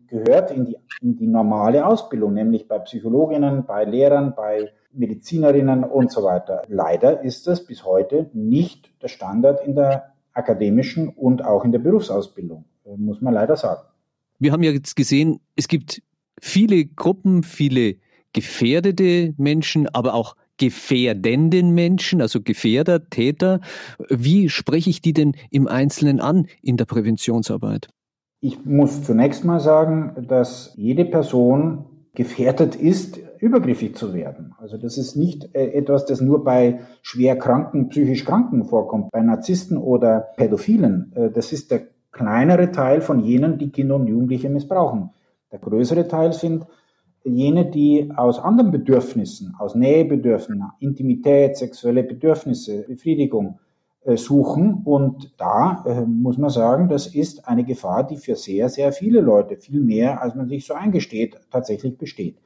gehört, 0.05 0.51
in 0.51 0.65
die, 0.65 0.77
in 1.01 1.15
die 1.15 1.25
normale 1.25 1.83
Ausbildung, 1.88 2.35
nämlich 2.35 2.67
bei 2.67 2.77
Psychologinnen, 2.77 3.65
bei 3.65 3.85
Lehrern, 3.85 4.35
bei 4.35 4.71
Medizinerinnen 4.93 5.83
und 5.83 6.12
so 6.12 6.21
weiter. 6.21 6.62
Leider 6.67 7.21
ist 7.21 7.47
das 7.47 7.65
bis 7.65 7.85
heute 7.85 8.29
nicht 8.33 8.91
der 9.01 9.07
Standard 9.07 9.65
in 9.65 9.74
der 9.74 10.13
akademischen 10.31 11.09
und 11.09 11.43
auch 11.43 11.65
in 11.65 11.71
der 11.71 11.79
Berufsausbildung, 11.79 12.65
muss 12.97 13.19
man 13.21 13.33
leider 13.33 13.55
sagen. 13.55 13.81
Wir 14.38 14.51
haben 14.51 14.62
ja 14.62 14.69
jetzt 14.69 14.95
gesehen, 14.95 15.39
es 15.55 15.67
gibt 15.67 16.03
viele 16.39 16.85
Gruppen, 16.85 17.41
viele 17.41 17.95
gefährdete 18.31 19.33
Menschen, 19.38 19.88
aber 19.88 20.13
auch 20.13 20.35
gefährdenden 20.57 21.74
Menschen, 21.74 22.21
also 22.21 22.41
Gefährder, 22.41 23.09
Täter. 23.09 23.59
Wie 24.09 24.50
spreche 24.50 24.89
ich 24.89 25.01
die 25.01 25.13
denn 25.13 25.35
im 25.51 25.67
Einzelnen 25.67 26.19
an 26.19 26.47
in 26.62 26.77
der 26.77 26.85
Präventionsarbeit? 26.85 27.89
Ich 28.41 28.63
muss 28.65 29.03
zunächst 29.03 29.43
mal 29.43 29.59
sagen, 29.59 30.25
dass 30.27 30.74
jede 30.75 31.05
Person 31.05 31.85
gefährdet 32.13 32.75
ist, 32.75 33.19
übergriffig 33.39 33.95
zu 33.95 34.13
werden. 34.13 34.53
Also 34.57 34.77
das 34.77 34.97
ist 34.97 35.15
nicht 35.15 35.53
äh, 35.53 35.71
etwas, 35.74 36.05
das 36.05 36.21
nur 36.21 36.43
bei 36.43 36.79
schwer 37.01 37.38
kranken, 37.38 37.89
psychisch 37.89 38.25
Kranken 38.25 38.65
vorkommt, 38.65 39.12
bei 39.12 39.21
Narzissten 39.21 39.77
oder 39.77 40.27
Pädophilen. 40.38 41.12
Äh, 41.15 41.31
das 41.31 41.51
ist 41.51 41.71
der 41.71 41.81
kleinere 42.12 42.71
Teil 42.71 43.01
von 43.01 43.19
jenen, 43.19 43.57
die 43.57 43.69
Kinder 43.69 43.95
und 43.95 44.07
Jugendliche 44.07 44.50
missbrauchen. 44.50 45.09
Der 45.51 45.59
größere 45.59 46.07
Teil 46.07 46.33
sind 46.33 46.65
jene, 47.25 47.65
die 47.65 48.12
aus 48.15 48.39
anderen 48.39 48.72
Bedürfnissen, 48.72 49.55
aus 49.58 49.75
Nähebedürfnissen, 49.75 50.63
Intimität, 50.79 51.58
sexuelle 51.58 52.03
Bedürfnisse, 52.03 52.84
Befriedigung 52.88 53.60
äh, 54.03 54.15
suchen. 54.15 54.84
Und 54.86 55.34
da 55.38 55.84
muss 56.08 56.38
man 56.38 56.50
sagen, 56.50 56.88
das 56.88 57.08
ist 57.08 57.48
eine 57.48 57.63
Gefahr, 57.63 58.05
die 58.05 58.17
für 58.17 58.36
sehr, 58.36 58.70
sehr 58.70 58.91
viele 58.91 59.22
Leute, 59.22 59.58
viel 59.58 59.82
mehr 59.82 60.22
als 60.22 60.36
man 60.36 60.48
sich 60.48 60.65
so 60.65 60.74
eingesteht, 60.74 61.38
tatsächlich 61.51 61.98
besteht. 61.98 62.38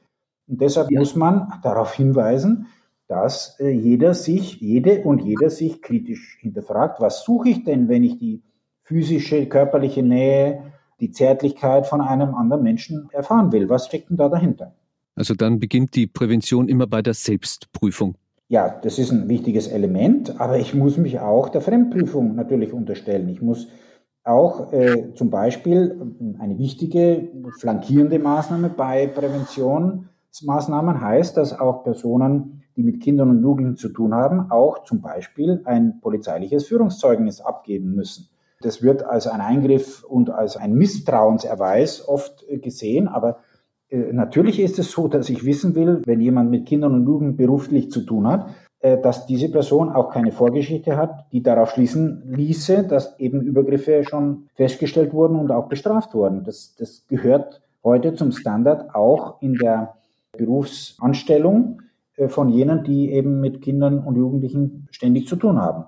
Und 0.48 0.60
deshalb 0.60 0.90
ja. 0.90 0.98
muss 0.98 1.14
man 1.14 1.52
darauf 1.62 1.92
hinweisen, 1.94 2.66
dass 3.06 3.58
äh, 3.58 3.70
jeder 3.70 4.14
sich, 4.14 4.60
jede 4.60 5.02
und 5.02 5.22
jeder 5.22 5.50
sich 5.50 5.82
kritisch 5.82 6.38
hinterfragt, 6.40 7.00
was 7.00 7.24
suche 7.24 7.48
ich 7.48 7.64
denn, 7.64 7.88
wenn 7.88 8.04
ich 8.04 8.18
die 8.18 8.42
physische, 8.82 9.46
körperliche 9.46 10.02
Nähe, 10.02 10.72
die 11.00 11.10
Zärtlichkeit 11.10 11.86
von 11.86 12.00
einem 12.00 12.34
anderen 12.34 12.62
Menschen 12.62 13.08
erfahren 13.12 13.52
will? 13.52 13.68
Was 13.68 13.86
steckt 13.86 14.10
denn 14.10 14.16
da 14.16 14.28
dahinter? 14.28 14.74
Also 15.14 15.34
dann 15.34 15.58
beginnt 15.58 15.94
die 15.96 16.06
Prävention 16.06 16.68
immer 16.68 16.86
bei 16.86 17.02
der 17.02 17.14
Selbstprüfung. 17.14 18.16
Ja, 18.48 18.68
das 18.82 18.98
ist 18.98 19.12
ein 19.12 19.28
wichtiges 19.28 19.68
Element, 19.68 20.40
aber 20.40 20.58
ich 20.58 20.74
muss 20.74 20.96
mich 20.96 21.20
auch 21.20 21.48
der 21.50 21.60
Fremdprüfung 21.60 22.34
natürlich 22.34 22.72
unterstellen. 22.72 23.28
Ich 23.28 23.40
muss 23.40 23.68
auch 24.24 24.72
äh, 24.72 25.14
zum 25.14 25.30
Beispiel 25.30 26.14
eine 26.38 26.58
wichtige 26.58 27.28
flankierende 27.58 28.18
Maßnahme 28.18 28.68
bei 28.70 29.06
Prävention 29.06 30.08
Maßnahmen 30.42 31.00
heißt, 31.00 31.36
dass 31.36 31.58
auch 31.58 31.82
Personen, 31.82 32.62
die 32.76 32.82
mit 32.82 33.00
Kindern 33.02 33.30
und 33.30 33.42
Jugendlichen 33.42 33.76
zu 33.76 33.88
tun 33.88 34.14
haben, 34.14 34.50
auch 34.50 34.84
zum 34.84 35.00
Beispiel 35.00 35.60
ein 35.64 36.00
polizeiliches 36.00 36.66
Führungszeugnis 36.66 37.40
abgeben 37.40 37.94
müssen. 37.94 38.28
Das 38.62 38.82
wird 38.82 39.04
als 39.04 39.26
ein 39.26 39.40
Eingriff 39.40 40.04
und 40.04 40.30
als 40.30 40.56
ein 40.56 40.74
Misstrauenserweis 40.74 42.06
oft 42.06 42.44
gesehen, 42.48 43.08
aber 43.08 43.38
äh, 43.90 44.12
natürlich 44.12 44.60
ist 44.60 44.78
es 44.78 44.90
so, 44.90 45.08
dass 45.08 45.28
ich 45.28 45.44
wissen 45.44 45.74
will, 45.74 46.02
wenn 46.06 46.20
jemand 46.20 46.50
mit 46.50 46.66
Kindern 46.66 46.94
und 46.94 47.06
Jugendlichen 47.06 47.36
beruflich 47.36 47.90
zu 47.90 48.02
tun 48.02 48.26
hat, 48.26 48.48
äh, 48.80 48.98
dass 48.98 49.26
diese 49.26 49.50
Person 49.50 49.90
auch 49.90 50.10
keine 50.10 50.32
Vorgeschichte 50.32 50.96
hat, 50.96 51.26
die 51.32 51.42
darauf 51.42 51.70
schließen 51.70 52.22
ließe, 52.34 52.84
dass 52.84 53.18
eben 53.18 53.42
Übergriffe 53.42 54.04
schon 54.04 54.48
festgestellt 54.54 55.12
wurden 55.12 55.36
und 55.36 55.50
auch 55.50 55.68
bestraft 55.68 56.14
wurden. 56.14 56.44
Das, 56.44 56.74
das 56.78 57.06
gehört 57.08 57.60
heute 57.84 58.14
zum 58.14 58.32
Standard 58.32 58.94
auch 58.94 59.42
in 59.42 59.54
der 59.54 59.94
Berufsanstellung 60.32 61.82
äh, 62.16 62.28
von 62.28 62.48
jenen, 62.48 62.84
die 62.84 63.12
eben 63.12 63.40
mit 63.40 63.60
Kindern 63.60 63.98
und 63.98 64.16
Jugendlichen 64.16 64.86
ständig 64.90 65.26
zu 65.26 65.36
tun 65.36 65.60
haben. 65.60 65.84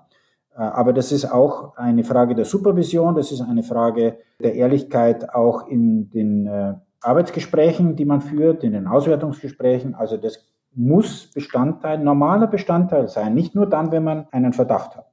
Äh, 0.56 0.60
aber 0.60 0.92
das 0.92 1.12
ist 1.12 1.24
auch 1.24 1.76
eine 1.76 2.04
Frage 2.04 2.34
der 2.34 2.44
Supervision, 2.44 3.14
das 3.14 3.32
ist 3.32 3.40
eine 3.40 3.62
Frage 3.62 4.18
der 4.40 4.54
Ehrlichkeit 4.54 5.34
auch 5.34 5.66
in 5.68 6.10
den 6.10 6.46
äh, 6.46 6.74
Arbeitsgesprächen, 7.00 7.96
die 7.96 8.04
man 8.04 8.20
führt, 8.20 8.62
in 8.62 8.72
den 8.72 8.86
Auswertungsgesprächen. 8.86 9.94
Also 9.94 10.16
das 10.16 10.38
muss 10.74 11.28
Bestandteil, 11.34 11.98
normaler 11.98 12.46
Bestandteil 12.46 13.08
sein, 13.08 13.34
nicht 13.34 13.54
nur 13.54 13.66
dann, 13.66 13.90
wenn 13.92 14.04
man 14.04 14.26
einen 14.30 14.52
Verdacht 14.52 14.96
hat. 14.96 15.06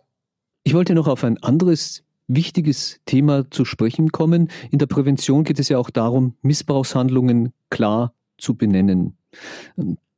Ich 0.64 0.74
wollte 0.74 0.94
noch 0.94 1.08
auf 1.08 1.24
ein 1.24 1.42
anderes 1.42 2.04
wichtiges 2.28 3.00
Thema 3.06 3.50
zu 3.50 3.66
sprechen 3.66 4.12
kommen. 4.12 4.50
In 4.70 4.78
der 4.80 4.86
Prävention 4.86 5.44
geht 5.44 5.60
es 5.60 5.70
ja 5.70 5.80
auch 5.80 5.90
darum, 5.90 6.36
Missbrauchshandlungen 6.42 7.54
klar 7.70 8.14
zu 8.38 8.56
benennen. 8.56 9.18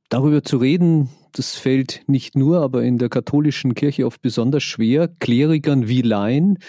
Darüber 0.09 0.43
zu 0.43 0.57
reden, 0.57 1.09
das 1.33 1.55
fällt 1.55 2.03
nicht 2.07 2.35
nur, 2.35 2.61
aber 2.61 2.83
in 2.83 2.97
der 2.97 3.09
katholischen 3.09 3.75
Kirche 3.75 4.05
oft 4.05 4.21
besonders 4.21 4.63
schwer, 4.63 5.07
Klerikern 5.19 5.87
wie 5.87 6.01
Laien. 6.01 6.59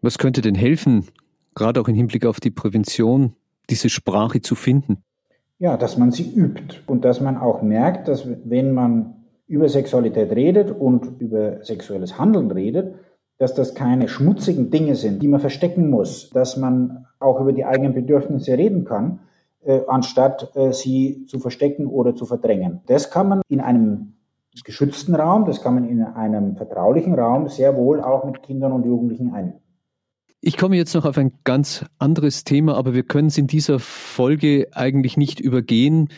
Was 0.00 0.18
könnte 0.18 0.40
denn 0.40 0.54
helfen, 0.54 1.06
gerade 1.54 1.80
auch 1.80 1.88
im 1.88 1.94
Hinblick 1.94 2.26
auf 2.26 2.40
die 2.40 2.50
Prävention, 2.50 3.34
diese 3.70 3.88
Sprache 3.88 4.40
zu 4.40 4.54
finden? 4.54 4.98
Ja, 5.58 5.76
dass 5.76 5.98
man 5.98 6.12
sie 6.12 6.32
übt 6.34 6.82
und 6.86 7.04
dass 7.04 7.20
man 7.20 7.36
auch 7.36 7.62
merkt, 7.62 8.08
dass 8.08 8.26
wenn 8.44 8.72
man 8.72 9.14
über 9.46 9.68
Sexualität 9.68 10.30
redet 10.30 10.70
und 10.70 11.20
über 11.20 11.64
sexuelles 11.64 12.18
Handeln 12.18 12.50
redet, 12.50 12.94
dass 13.38 13.54
das 13.54 13.74
keine 13.74 14.08
schmutzigen 14.08 14.70
Dinge 14.70 14.94
sind, 14.94 15.22
die 15.22 15.28
man 15.28 15.40
verstecken 15.40 15.90
muss, 15.90 16.30
dass 16.30 16.56
man 16.56 17.06
auch 17.18 17.40
über 17.40 17.52
die 17.52 17.64
eigenen 17.64 17.94
Bedürfnisse 17.94 18.58
reden 18.58 18.84
kann, 18.84 19.20
anstatt 19.86 20.54
äh, 20.54 20.72
sie 20.72 21.26
zu 21.26 21.38
verstecken 21.38 21.86
oder 21.86 22.14
zu 22.14 22.26
verdrängen. 22.26 22.80
Das 22.86 23.10
kann 23.10 23.28
man 23.28 23.42
in 23.48 23.60
einem 23.60 24.14
geschützten 24.64 25.14
Raum, 25.14 25.44
das 25.44 25.62
kann 25.62 25.74
man 25.74 25.88
in 25.88 26.02
einem 26.02 26.56
vertraulichen 26.56 27.14
Raum 27.14 27.48
sehr 27.48 27.76
wohl 27.76 28.00
auch 28.00 28.24
mit 28.24 28.42
Kindern 28.42 28.72
und 28.72 28.84
Jugendlichen 28.84 29.32
einüben. 29.32 29.60
Ich 30.40 30.56
komme 30.56 30.76
jetzt 30.76 30.94
noch 30.94 31.04
auf 31.04 31.18
ein 31.18 31.32
ganz 31.42 31.84
anderes 31.98 32.44
Thema, 32.44 32.76
aber 32.76 32.94
wir 32.94 33.02
können 33.02 33.28
es 33.28 33.38
in 33.38 33.48
dieser 33.48 33.80
Folge 33.80 34.68
eigentlich 34.72 35.16
nicht 35.16 35.40
übergehen. 35.40 36.10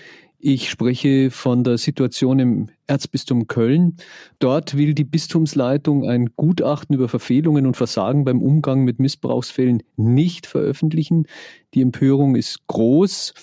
Ich 0.43 0.71
spreche 0.71 1.31
von 1.31 1.65
der 1.65 1.77
Situation 1.77 2.39
im 2.39 2.69
Erzbistum 2.87 3.47
Köln. 3.47 3.97
Dort 4.39 4.75
will 4.75 4.95
die 4.95 5.05
Bistumsleitung 5.05 6.09
ein 6.09 6.31
Gutachten 6.35 6.95
über 6.95 7.11
Verfehlungen 7.11 7.67
und 7.67 7.77
Versagen 7.77 8.25
beim 8.25 8.41
Umgang 8.41 8.83
mit 8.85 8.99
Missbrauchsfällen 8.99 9.83
nicht 9.97 10.47
veröffentlichen. 10.47 11.27
Die 11.75 11.83
Empörung 11.83 12.37
ist 12.37 12.67
groß. 12.69 13.35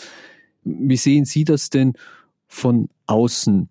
Wie 0.63 0.97
sehen 0.97 1.25
Sie 1.25 1.43
das 1.43 1.69
denn 1.69 1.93
von 2.47 2.89
außen? 3.05 3.69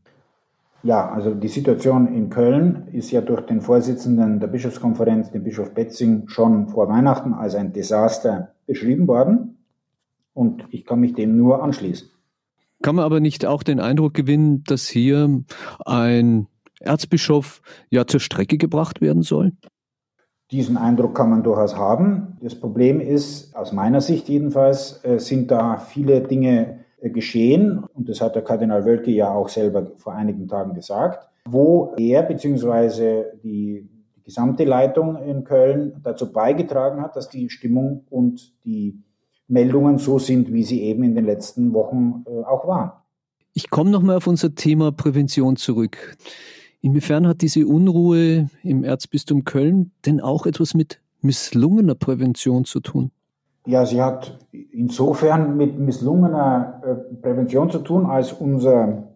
Ja, 0.84 1.10
also 1.10 1.34
die 1.34 1.48
Situation 1.48 2.14
in 2.14 2.30
Köln 2.30 2.86
ist 2.92 3.10
ja 3.10 3.22
durch 3.22 3.40
den 3.40 3.60
Vorsitzenden 3.60 4.38
der 4.38 4.46
Bischofskonferenz, 4.46 5.32
den 5.32 5.42
Bischof 5.42 5.74
Betzing, 5.74 6.28
schon 6.28 6.68
vor 6.68 6.88
Weihnachten 6.88 7.34
als 7.34 7.56
ein 7.56 7.72
Desaster 7.72 8.54
beschrieben 8.68 9.08
worden. 9.08 9.56
Und 10.32 10.64
ich 10.70 10.86
kann 10.86 11.00
mich 11.00 11.14
dem 11.14 11.36
nur 11.36 11.64
anschließen. 11.64 12.08
Kann 12.82 12.96
man 12.96 13.04
aber 13.04 13.20
nicht 13.20 13.46
auch 13.46 13.62
den 13.62 13.80
Eindruck 13.80 14.14
gewinnen, 14.14 14.62
dass 14.64 14.86
hier 14.86 15.42
ein 15.84 16.46
Erzbischof 16.80 17.62
ja 17.90 18.06
zur 18.06 18.20
Strecke 18.20 18.58
gebracht 18.58 19.00
werden 19.00 19.22
soll? 19.22 19.52
Diesen 20.52 20.76
Eindruck 20.76 21.16
kann 21.16 21.30
man 21.30 21.42
durchaus 21.42 21.76
haben. 21.76 22.36
Das 22.40 22.54
Problem 22.54 23.00
ist, 23.00 23.56
aus 23.56 23.72
meiner 23.72 24.00
Sicht 24.00 24.28
jedenfalls, 24.28 25.04
äh, 25.04 25.18
sind 25.18 25.50
da 25.50 25.78
viele 25.78 26.20
Dinge 26.20 26.84
äh, 27.00 27.10
geschehen, 27.10 27.82
und 27.94 28.08
das 28.08 28.20
hat 28.20 28.36
der 28.36 28.42
Kardinal 28.42 28.84
Wölke 28.84 29.10
ja 29.10 29.32
auch 29.32 29.48
selber 29.48 29.90
vor 29.96 30.12
einigen 30.12 30.46
Tagen 30.46 30.74
gesagt, 30.74 31.28
wo 31.46 31.94
er 31.96 32.22
bzw. 32.22 33.24
die 33.42 33.88
gesamte 34.22 34.64
Leitung 34.64 35.16
in 35.16 35.44
Köln 35.44 36.00
dazu 36.02 36.32
beigetragen 36.32 37.02
hat, 37.02 37.16
dass 37.16 37.28
die 37.28 37.50
Stimmung 37.50 38.04
und 38.10 38.52
die 38.64 39.02
Meldungen 39.48 39.98
so 39.98 40.18
sind, 40.18 40.52
wie 40.52 40.62
sie 40.62 40.82
eben 40.82 41.04
in 41.04 41.14
den 41.14 41.24
letzten 41.24 41.72
Wochen 41.72 42.24
äh, 42.26 42.42
auch 42.44 42.66
waren. 42.66 42.92
Ich 43.52 43.70
komme 43.70 43.90
nochmal 43.90 44.16
auf 44.16 44.26
unser 44.26 44.54
Thema 44.54 44.92
Prävention 44.92 45.56
zurück. 45.56 46.16
Inwiefern 46.82 47.26
hat 47.26 47.42
diese 47.42 47.66
Unruhe 47.66 48.50
im 48.62 48.84
Erzbistum 48.84 49.44
Köln 49.44 49.92
denn 50.04 50.20
auch 50.20 50.46
etwas 50.46 50.74
mit 50.74 51.00
misslungener 51.22 51.94
Prävention 51.94 52.64
zu 52.64 52.80
tun? 52.80 53.10
Ja, 53.66 53.84
sie 53.84 54.00
hat 54.00 54.38
insofern 54.52 55.56
mit 55.56 55.78
misslungener 55.78 56.82
äh, 56.84 57.14
Prävention 57.16 57.70
zu 57.70 57.80
tun, 57.80 58.06
als 58.06 58.32
unser 58.32 59.08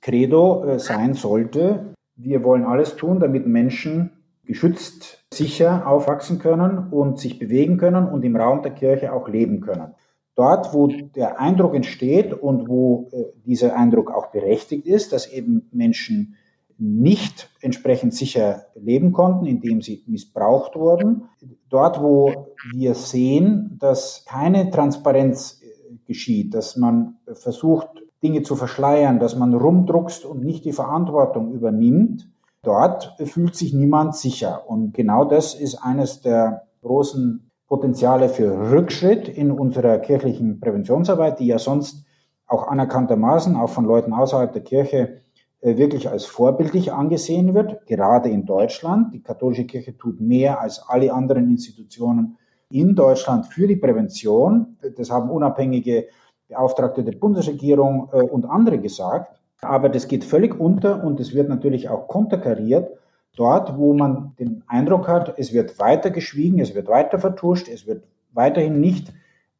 Credo 0.00 0.64
äh, 0.64 0.78
sein 0.78 1.14
sollte. 1.14 1.94
Wir 2.16 2.42
wollen 2.42 2.64
alles 2.64 2.96
tun, 2.96 3.20
damit 3.20 3.46
Menschen 3.46 4.10
geschützt, 4.46 5.24
sicher 5.32 5.86
aufwachsen 5.86 6.38
können 6.38 6.90
und 6.90 7.18
sich 7.18 7.38
bewegen 7.38 7.78
können 7.78 8.06
und 8.06 8.24
im 8.24 8.36
Raum 8.36 8.62
der 8.62 8.72
Kirche 8.72 9.12
auch 9.12 9.28
leben 9.28 9.60
können. 9.60 9.94
Dort, 10.36 10.74
wo 10.74 10.88
der 10.88 11.40
Eindruck 11.40 11.74
entsteht 11.74 12.32
und 12.32 12.68
wo 12.68 13.08
äh, 13.12 13.24
dieser 13.44 13.76
Eindruck 13.76 14.10
auch 14.10 14.32
berechtigt 14.32 14.86
ist, 14.86 15.12
dass 15.12 15.30
eben 15.30 15.68
Menschen 15.70 16.36
nicht 16.76 17.50
entsprechend 17.60 18.14
sicher 18.14 18.66
leben 18.74 19.12
konnten, 19.12 19.46
indem 19.46 19.80
sie 19.80 20.02
missbraucht 20.08 20.74
wurden. 20.74 21.28
Dort, 21.68 22.02
wo 22.02 22.48
wir 22.72 22.94
sehen, 22.94 23.76
dass 23.78 24.24
keine 24.26 24.70
Transparenz 24.70 25.60
äh, 25.62 25.96
geschieht, 26.06 26.54
dass 26.54 26.76
man 26.76 27.18
versucht, 27.32 27.88
Dinge 28.24 28.42
zu 28.42 28.56
verschleiern, 28.56 29.20
dass 29.20 29.36
man 29.36 29.54
rumdruckst 29.54 30.24
und 30.24 30.42
nicht 30.42 30.64
die 30.64 30.72
Verantwortung 30.72 31.52
übernimmt, 31.52 32.28
dort 32.64 33.14
fühlt 33.24 33.54
sich 33.54 33.72
niemand 33.72 34.16
sicher. 34.16 34.68
Und 34.68 34.92
genau 34.94 35.24
das 35.24 35.54
ist 35.54 35.76
eines 35.76 36.20
der 36.20 36.66
großen 36.82 37.50
Potenziale 37.66 38.28
für 38.28 38.72
Rückschritt 38.72 39.28
in 39.28 39.50
unserer 39.50 39.98
kirchlichen 39.98 40.60
Präventionsarbeit, 40.60 41.40
die 41.40 41.46
ja 41.46 41.58
sonst 41.58 42.04
auch 42.46 42.68
anerkanntermaßen, 42.68 43.56
auch 43.56 43.70
von 43.70 43.84
Leuten 43.84 44.12
außerhalb 44.12 44.52
der 44.52 44.62
Kirche, 44.62 45.22
äh, 45.60 45.78
wirklich 45.78 46.10
als 46.10 46.26
vorbildlich 46.26 46.92
angesehen 46.92 47.54
wird, 47.54 47.86
gerade 47.86 48.28
in 48.28 48.44
Deutschland. 48.44 49.14
Die 49.14 49.22
katholische 49.22 49.64
Kirche 49.64 49.96
tut 49.96 50.20
mehr 50.20 50.60
als 50.60 50.82
alle 50.86 51.12
anderen 51.12 51.50
Institutionen 51.50 52.36
in 52.70 52.94
Deutschland 52.94 53.46
für 53.46 53.66
die 53.66 53.76
Prävention. 53.76 54.76
Das 54.96 55.10
haben 55.10 55.30
unabhängige 55.30 56.08
Beauftragte 56.48 57.02
der 57.02 57.12
Bundesregierung 57.12 58.10
äh, 58.12 58.22
und 58.22 58.44
andere 58.44 58.78
gesagt. 58.78 59.40
Aber 59.64 59.88
das 59.88 60.08
geht 60.08 60.24
völlig 60.24 60.58
unter 60.58 61.02
und 61.02 61.20
es 61.20 61.34
wird 61.34 61.48
natürlich 61.48 61.88
auch 61.88 62.08
konterkariert 62.08 62.88
dort, 63.36 63.76
wo 63.76 63.94
man 63.94 64.34
den 64.38 64.62
Eindruck 64.66 65.08
hat, 65.08 65.34
es 65.38 65.52
wird 65.52 65.78
weiter 65.78 66.10
geschwiegen, 66.10 66.60
es 66.60 66.74
wird 66.74 66.88
weiter 66.88 67.18
vertuscht, 67.18 67.68
es 67.68 67.86
wird 67.86 68.04
weiterhin 68.32 68.80
nicht 68.80 69.12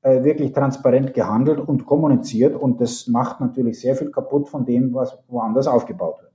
äh, 0.02 0.22
wirklich 0.22 0.52
transparent 0.52 1.14
gehandelt 1.14 1.58
und 1.58 1.86
kommuniziert 1.86 2.54
und 2.54 2.80
das 2.80 3.08
macht 3.08 3.40
natürlich 3.40 3.80
sehr 3.80 3.96
viel 3.96 4.10
kaputt 4.10 4.48
von 4.48 4.64
dem, 4.64 4.94
was 4.94 5.18
woanders 5.28 5.66
aufgebaut 5.66 6.20
wird. 6.20 6.32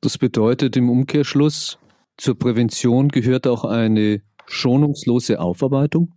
Das 0.00 0.16
bedeutet 0.16 0.76
im 0.76 0.88
Umkehrschluss, 0.88 1.78
zur 2.16 2.38
Prävention 2.38 3.08
gehört 3.08 3.46
auch 3.46 3.64
eine 3.64 4.22
schonungslose 4.46 5.40
Aufarbeitung? 5.40 6.12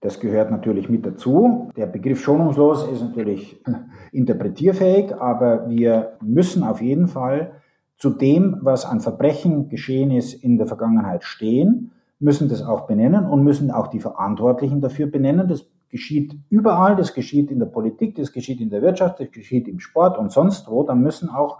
Das 0.00 0.18
gehört 0.18 0.50
natürlich 0.50 0.88
mit 0.88 1.04
dazu. 1.04 1.70
Der 1.76 1.86
Begriff 1.86 2.22
schonungslos 2.22 2.88
ist 2.88 3.02
natürlich 3.02 3.62
interpretierfähig, 4.12 5.14
aber 5.14 5.68
wir 5.68 6.16
müssen 6.22 6.62
auf 6.62 6.80
jeden 6.80 7.06
Fall 7.06 7.52
zu 7.98 8.08
dem, 8.08 8.56
was 8.62 8.86
an 8.86 9.00
Verbrechen 9.00 9.68
geschehen 9.68 10.10
ist 10.10 10.32
in 10.32 10.56
der 10.56 10.66
Vergangenheit 10.66 11.22
stehen, 11.22 11.90
müssen 12.18 12.48
das 12.48 12.62
auch 12.62 12.86
benennen 12.86 13.26
und 13.26 13.44
müssen 13.44 13.70
auch 13.70 13.88
die 13.88 14.00
Verantwortlichen 14.00 14.80
dafür 14.80 15.06
benennen. 15.06 15.48
Das 15.48 15.66
geschieht 15.90 16.34
überall, 16.48 16.96
das 16.96 17.12
geschieht 17.12 17.50
in 17.50 17.58
der 17.58 17.66
Politik, 17.66 18.14
das 18.14 18.32
geschieht 18.32 18.60
in 18.62 18.70
der 18.70 18.80
Wirtschaft, 18.80 19.20
das 19.20 19.30
geschieht 19.30 19.68
im 19.68 19.80
Sport 19.80 20.16
und 20.16 20.32
sonst 20.32 20.70
wo. 20.70 20.82
Da 20.82 20.94
müssen 20.94 21.28
auch 21.28 21.58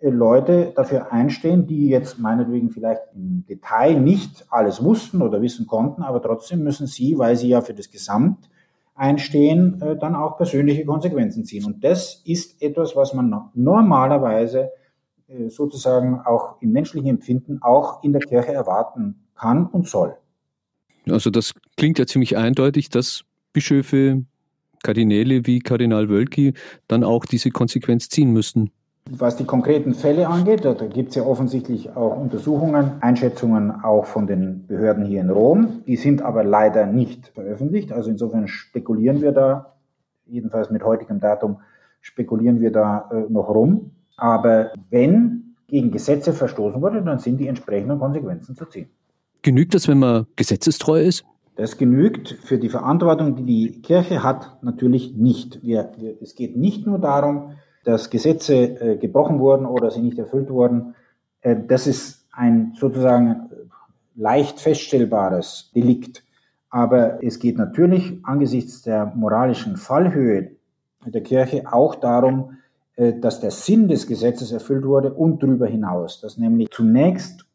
Leute 0.00 0.72
dafür 0.76 1.12
einstehen, 1.12 1.66
die 1.66 1.88
jetzt 1.88 2.18
meinetwegen 2.18 2.70
vielleicht 2.70 3.02
im 3.14 3.44
Detail 3.48 3.98
nicht 3.98 4.46
alles 4.50 4.82
wussten 4.84 5.22
oder 5.22 5.40
wissen 5.40 5.66
konnten, 5.66 6.02
aber 6.02 6.20
trotzdem 6.20 6.62
müssen 6.62 6.86
sie, 6.86 7.18
weil 7.18 7.36
sie 7.36 7.48
ja 7.48 7.62
für 7.62 7.74
das 7.74 7.90
Gesamt 7.90 8.50
einstehen, 8.94 9.80
äh, 9.80 9.96
dann 9.96 10.14
auch 10.14 10.36
persönliche 10.36 10.84
Konsequenzen 10.84 11.44
ziehen. 11.44 11.64
Und 11.64 11.84
das 11.84 12.22
ist 12.24 12.62
etwas, 12.62 12.96
was 12.96 13.14
man 13.14 13.50
normalerweise 13.54 14.70
äh, 15.28 15.48
sozusagen 15.48 16.20
auch 16.20 16.60
im 16.60 16.72
menschlichen 16.72 17.08
Empfinden 17.08 17.62
auch 17.62 18.02
in 18.02 18.12
der 18.12 18.22
Kirche 18.22 18.52
erwarten 18.52 19.26
kann 19.34 19.66
und 19.66 19.86
soll. 19.88 20.16
Also 21.08 21.30
das 21.30 21.52
klingt 21.76 21.98
ja 21.98 22.06
ziemlich 22.06 22.36
eindeutig, 22.36 22.88
dass 22.88 23.24
Bischöfe, 23.52 24.24
Kardinäle 24.82 25.46
wie 25.46 25.60
Kardinal 25.60 26.08
Wölki 26.08 26.54
dann 26.88 27.04
auch 27.04 27.24
diese 27.24 27.50
Konsequenz 27.50 28.08
ziehen 28.08 28.32
müssten. 28.32 28.70
Was 29.08 29.36
die 29.36 29.44
konkreten 29.44 29.94
Fälle 29.94 30.26
angeht, 30.26 30.64
da 30.64 30.74
gibt 30.74 31.10
es 31.10 31.14
ja 31.14 31.22
offensichtlich 31.22 31.94
auch 31.94 32.20
Untersuchungen, 32.20 33.00
Einschätzungen 33.00 33.70
auch 33.70 34.04
von 34.04 34.26
den 34.26 34.66
Behörden 34.66 35.04
hier 35.04 35.20
in 35.20 35.30
Rom. 35.30 35.84
Die 35.86 35.94
sind 35.94 36.22
aber 36.22 36.42
leider 36.42 36.86
nicht 36.86 37.28
veröffentlicht. 37.28 37.92
Also 37.92 38.10
insofern 38.10 38.48
spekulieren 38.48 39.22
wir 39.22 39.30
da, 39.30 39.74
jedenfalls 40.26 40.70
mit 40.70 40.84
heutigem 40.84 41.20
Datum, 41.20 41.58
spekulieren 42.00 42.60
wir 42.60 42.72
da 42.72 43.08
äh, 43.12 43.32
noch 43.32 43.48
rum. 43.48 43.92
Aber 44.16 44.72
wenn 44.90 45.54
gegen 45.68 45.92
Gesetze 45.92 46.32
verstoßen 46.32 46.82
wurde, 46.82 47.02
dann 47.02 47.20
sind 47.20 47.38
die 47.38 47.46
entsprechenden 47.46 48.00
Konsequenzen 48.00 48.56
zu 48.56 48.66
ziehen. 48.66 48.88
Genügt 49.42 49.74
das, 49.74 49.86
wenn 49.86 50.00
man 50.00 50.26
gesetzestreu 50.34 51.00
ist? 51.00 51.24
Das 51.54 51.78
genügt 51.78 52.36
für 52.42 52.58
die 52.58 52.68
Verantwortung, 52.68 53.36
die 53.36 53.44
die 53.44 53.82
Kirche 53.82 54.24
hat, 54.24 54.62
natürlich 54.62 55.14
nicht. 55.14 55.62
Wir, 55.62 55.92
wir, 55.96 56.20
es 56.20 56.34
geht 56.34 56.56
nicht 56.56 56.86
nur 56.86 56.98
darum, 56.98 57.52
dass 57.86 58.10
Gesetze 58.10 58.54
äh, 58.54 58.96
gebrochen 58.96 59.38
wurden 59.38 59.64
oder 59.64 59.92
sie 59.92 60.02
nicht 60.02 60.18
erfüllt 60.18 60.50
wurden. 60.50 60.96
Äh, 61.40 61.54
das 61.68 61.86
ist 61.86 62.26
ein 62.32 62.72
sozusagen 62.76 63.48
leicht 64.16 64.58
feststellbares 64.60 65.70
Delikt. 65.72 66.24
Aber 66.68 67.22
es 67.22 67.38
geht 67.38 67.56
natürlich 67.56 68.18
angesichts 68.24 68.82
der 68.82 69.12
moralischen 69.14 69.76
Fallhöhe 69.76 70.50
der 71.04 71.22
Kirche 71.22 71.72
auch 71.72 71.94
darum, 71.94 72.58
äh, 72.96 73.12
dass 73.20 73.38
der 73.38 73.52
Sinn 73.52 73.86
des 73.86 74.08
Gesetzes 74.08 74.50
erfüllt 74.50 74.84
wurde 74.84 75.12
und 75.12 75.40
darüber 75.44 75.68
hinaus, 75.68 76.20
dass 76.20 76.38
nämlich 76.38 76.70
zunächst 76.72 77.46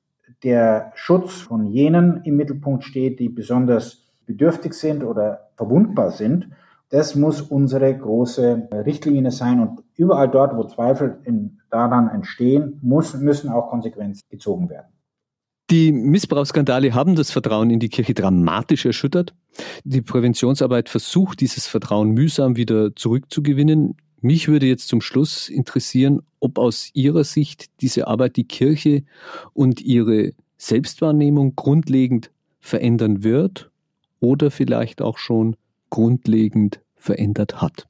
der 0.44 0.94
Schutz 0.96 1.41
von 1.41 1.65
jenen 1.65 2.22
im 2.24 2.38
Mittelpunkt 2.38 2.86
steht, 2.86 3.20
die 3.20 3.28
besonders 3.28 4.06
bedürftig 4.26 4.74
sind 4.76 5.04
oder 5.04 5.50
verwundbar 5.58 6.12
sind. 6.12 6.48
Das 6.89 7.15
muss 7.15 7.41
unsere 7.41 7.94
große 7.96 8.70
Richtlinie 8.86 9.32
sein 9.32 9.60
und 9.60 9.84
überall 10.01 10.29
dort, 10.29 10.57
wo 10.57 10.63
Zweifel 10.63 11.19
in, 11.25 11.59
daran 11.69 12.09
entstehen, 12.09 12.79
muss, 12.81 13.13
müssen 13.13 13.49
auch 13.49 13.69
Konsequenzen 13.69 14.23
gezogen 14.29 14.69
werden. 14.69 14.87
Die 15.69 15.91
Missbrauchsskandale 15.91 16.93
haben 16.93 17.15
das 17.15 17.31
Vertrauen 17.31 17.69
in 17.69 17.79
die 17.79 17.89
Kirche 17.89 18.13
dramatisch 18.13 18.85
erschüttert. 18.85 19.33
Die 19.83 20.01
Präventionsarbeit 20.01 20.89
versucht, 20.89 21.39
dieses 21.39 21.67
Vertrauen 21.67 22.09
mühsam 22.09 22.57
wieder 22.57 22.95
zurückzugewinnen. 22.95 23.95
Mich 24.19 24.47
würde 24.47 24.65
jetzt 24.65 24.87
zum 24.87 25.01
Schluss 25.01 25.47
interessieren, 25.47 26.23
ob 26.39 26.57
aus 26.57 26.89
Ihrer 26.93 27.23
Sicht 27.23 27.67
diese 27.81 28.07
Arbeit 28.07 28.35
die 28.35 28.43
Kirche 28.43 29.03
und 29.53 29.81
ihre 29.81 30.33
Selbstwahrnehmung 30.57 31.55
grundlegend 31.55 32.31
verändern 32.59 33.23
wird 33.23 33.71
oder 34.19 34.51
vielleicht 34.51 35.01
auch 35.01 35.17
schon 35.17 35.55
grundlegend 35.89 36.81
verändert 36.95 37.61
hat. 37.61 37.87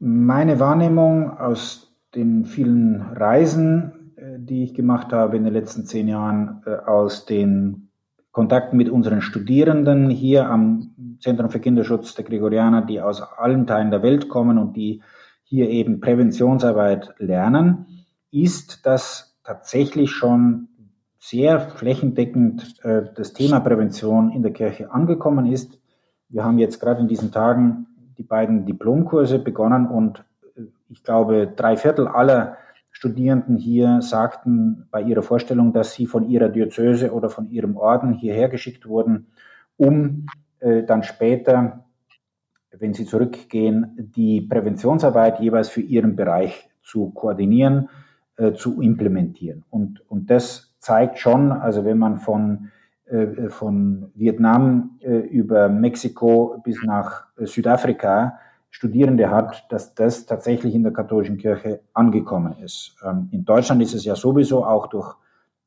Meine 0.00 0.60
Wahrnehmung 0.60 1.36
aus 1.38 1.92
den 2.14 2.44
vielen 2.44 3.02
Reisen, 3.02 4.12
äh, 4.16 4.38
die 4.38 4.62
ich 4.62 4.74
gemacht 4.74 5.12
habe 5.12 5.36
in 5.36 5.44
den 5.44 5.52
letzten 5.52 5.86
zehn 5.86 6.06
Jahren, 6.06 6.62
äh, 6.66 6.76
aus 6.76 7.26
den 7.26 7.90
Kontakten 8.30 8.76
mit 8.76 8.88
unseren 8.88 9.22
Studierenden 9.22 10.08
hier 10.08 10.48
am 10.48 10.94
Zentrum 11.20 11.50
für 11.50 11.58
Kinderschutz 11.58 12.14
der 12.14 12.24
Gregorianer, 12.24 12.82
die 12.82 13.00
aus 13.00 13.20
allen 13.20 13.66
Teilen 13.66 13.90
der 13.90 14.04
Welt 14.04 14.28
kommen 14.28 14.58
und 14.58 14.76
die 14.76 15.02
hier 15.42 15.68
eben 15.68 16.00
Präventionsarbeit 16.00 17.14
lernen, 17.18 18.04
ist, 18.30 18.86
dass 18.86 19.36
tatsächlich 19.42 20.12
schon 20.12 20.68
sehr 21.18 21.58
flächendeckend 21.58 22.76
äh, 22.84 23.02
das 23.16 23.32
Thema 23.32 23.58
Prävention 23.58 24.30
in 24.30 24.42
der 24.42 24.52
Kirche 24.52 24.92
angekommen 24.92 25.46
ist. 25.46 25.80
Wir 26.28 26.44
haben 26.44 26.58
jetzt 26.58 26.78
gerade 26.78 27.00
in 27.00 27.08
diesen 27.08 27.32
Tagen 27.32 27.87
die 28.18 28.24
beiden 28.24 28.66
Diplomkurse 28.66 29.38
begonnen 29.38 29.86
und 29.86 30.24
äh, 30.56 30.62
ich 30.90 31.02
glaube, 31.02 31.52
drei 31.54 31.76
Viertel 31.76 32.08
aller 32.08 32.56
Studierenden 32.90 33.56
hier 33.56 34.02
sagten 34.02 34.86
bei 34.90 35.02
ihrer 35.02 35.22
Vorstellung, 35.22 35.72
dass 35.72 35.94
sie 35.94 36.06
von 36.06 36.28
ihrer 36.28 36.48
Diözese 36.48 37.12
oder 37.12 37.30
von 37.30 37.48
ihrem 37.50 37.76
Orden 37.76 38.12
hierher 38.12 38.48
geschickt 38.48 38.88
wurden, 38.88 39.28
um 39.76 40.26
äh, 40.58 40.82
dann 40.82 41.02
später, 41.02 41.84
wenn 42.76 42.94
sie 42.94 43.06
zurückgehen, 43.06 44.10
die 44.16 44.40
Präventionsarbeit 44.40 45.40
jeweils 45.40 45.68
für 45.68 45.80
ihren 45.80 46.16
Bereich 46.16 46.68
zu 46.82 47.10
koordinieren, 47.10 47.88
äh, 48.36 48.52
zu 48.52 48.80
implementieren. 48.80 49.64
Und, 49.70 50.02
und 50.10 50.30
das 50.30 50.68
das 50.78 50.94
zeigt 50.94 51.18
schon, 51.18 51.52
also 51.52 51.84
wenn 51.84 51.98
man 51.98 52.18
von, 52.18 52.70
äh, 53.10 53.48
von 53.48 54.10
Vietnam 54.14 54.98
äh, 55.00 55.16
über 55.16 55.68
Mexiko 55.68 56.60
bis 56.64 56.82
nach 56.84 57.26
äh, 57.36 57.46
Südafrika 57.46 58.38
Studierende 58.70 59.30
hat, 59.30 59.64
dass 59.70 59.94
das 59.94 60.26
tatsächlich 60.26 60.74
in 60.74 60.82
der 60.82 60.92
katholischen 60.92 61.38
Kirche 61.38 61.80
angekommen 61.94 62.56
ist. 62.62 62.96
Ähm, 63.04 63.28
in 63.32 63.44
Deutschland 63.44 63.82
ist 63.82 63.94
es 63.94 64.04
ja 64.04 64.14
sowieso 64.14 64.64
auch 64.64 64.88
durch 64.88 65.16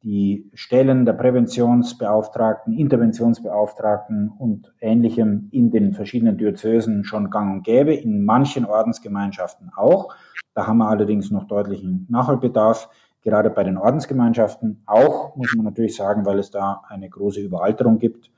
die 0.04 0.50
Stellen 0.54 1.06
der 1.06 1.14
Präventionsbeauftragten, 1.14 2.74
Interventionsbeauftragten 2.74 4.30
und 4.38 4.74
ähnlichem 4.80 5.50
in 5.52 5.72
den 5.72 5.94
verschiedenen 5.94 6.38
Diözesen 6.38 7.04
schon 7.04 7.30
gang 7.30 7.54
und 7.54 7.64
gäbe, 7.64 7.94
in 7.94 8.26
manchen 8.26 8.66
Ordensgemeinschaften 8.66 9.72
auch. 9.76 10.14
Da 10.54 10.68
haben 10.68 10.80
wir 10.80 10.90
allerdings 10.90 11.32
noch 11.32 11.48
deutlichen 11.48 12.08
Nachholbedarf, 12.10 12.90
gerade 13.22 13.50
bei 13.50 13.64
den 13.64 13.78
Ordensgemeinschaften 13.78 14.82
auch, 14.86 15.36
muss 15.36 15.54
man 15.56 15.66
natürlich 15.66 15.96
sagen, 15.96 16.26
weil 16.26 16.40
es 16.40 16.52
da 16.52 16.84
eine 16.88 17.10
große 17.10 17.40
Überalterung 17.40 18.00
gibt 18.00 18.32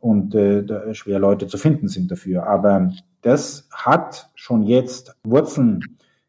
und 0.00 0.34
äh, 0.34 0.94
schwer 0.94 1.18
Leute 1.18 1.46
zu 1.46 1.58
finden 1.58 1.88
sind 1.88 2.10
dafür. 2.10 2.46
Aber 2.46 2.92
das 3.22 3.68
hat 3.72 4.30
schon 4.34 4.62
jetzt 4.62 5.16
Wurzeln 5.24 5.80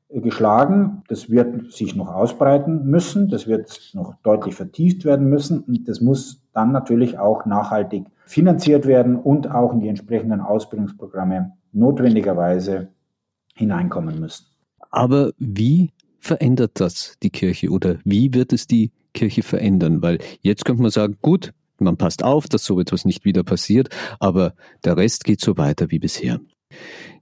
geschlagen. 0.10 1.04
Das 1.10 1.30
wird 1.30 1.72
sich 1.72 1.96
noch 1.96 2.14
ausbreiten 2.14 2.86
müssen. 2.86 3.30
Das 3.30 3.48
wird 3.48 3.92
noch 3.94 4.16
deutlich 4.24 4.56
vertieft 4.56 5.06
werden 5.06 5.30
müssen. 5.30 5.60
Und 5.62 5.88
das 5.88 6.02
muss 6.02 6.42
dann 6.54 6.72
natürlich 6.72 7.20
auch 7.20 7.46
nachhaltig 7.46 8.06
finanziert 8.26 8.86
werden 8.88 9.16
und 9.18 9.52
auch 9.52 9.74
in 9.74 9.82
die 9.82 9.90
entsprechenden 9.90 10.42
Ausbildungsprogramme 10.42 11.54
notwendigerweise 11.72 12.90
hineinkommen 13.54 14.20
müssen. 14.20 14.46
Aber 14.90 15.32
wie 15.38 15.92
verändert 16.28 16.74
das 16.76 17.18
die 17.24 17.30
Kirche 17.32 17.70
oder 17.70 17.98
wie 18.04 18.34
wird 18.34 18.54
es 18.54 18.68
die 18.68 18.92
Kirche 19.14 19.42
verändern? 19.42 20.02
Weil 20.02 20.20
jetzt 20.42 20.66
könnte 20.66 20.82
man 20.82 20.92
sagen, 20.92 21.18
gut, 21.22 21.54
man 21.80 21.98
passt 21.98 22.24
auf, 22.24 22.48
dass 22.48 22.66
so 22.66 22.80
etwas 22.80 23.06
nicht 23.06 23.26
wieder 23.26 23.44
passiert, 23.44 23.90
aber 24.20 24.54
der 24.84 24.98
Rest 24.98 25.24
geht 25.24 25.42
so 25.42 25.58
weiter 25.58 25.90
wie 25.90 26.00
bisher. 26.00 26.40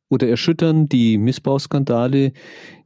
Oder 0.10 0.28
erschüttern 0.28 0.88
die 0.88 1.18
Missbrauchsskandale 1.18 2.34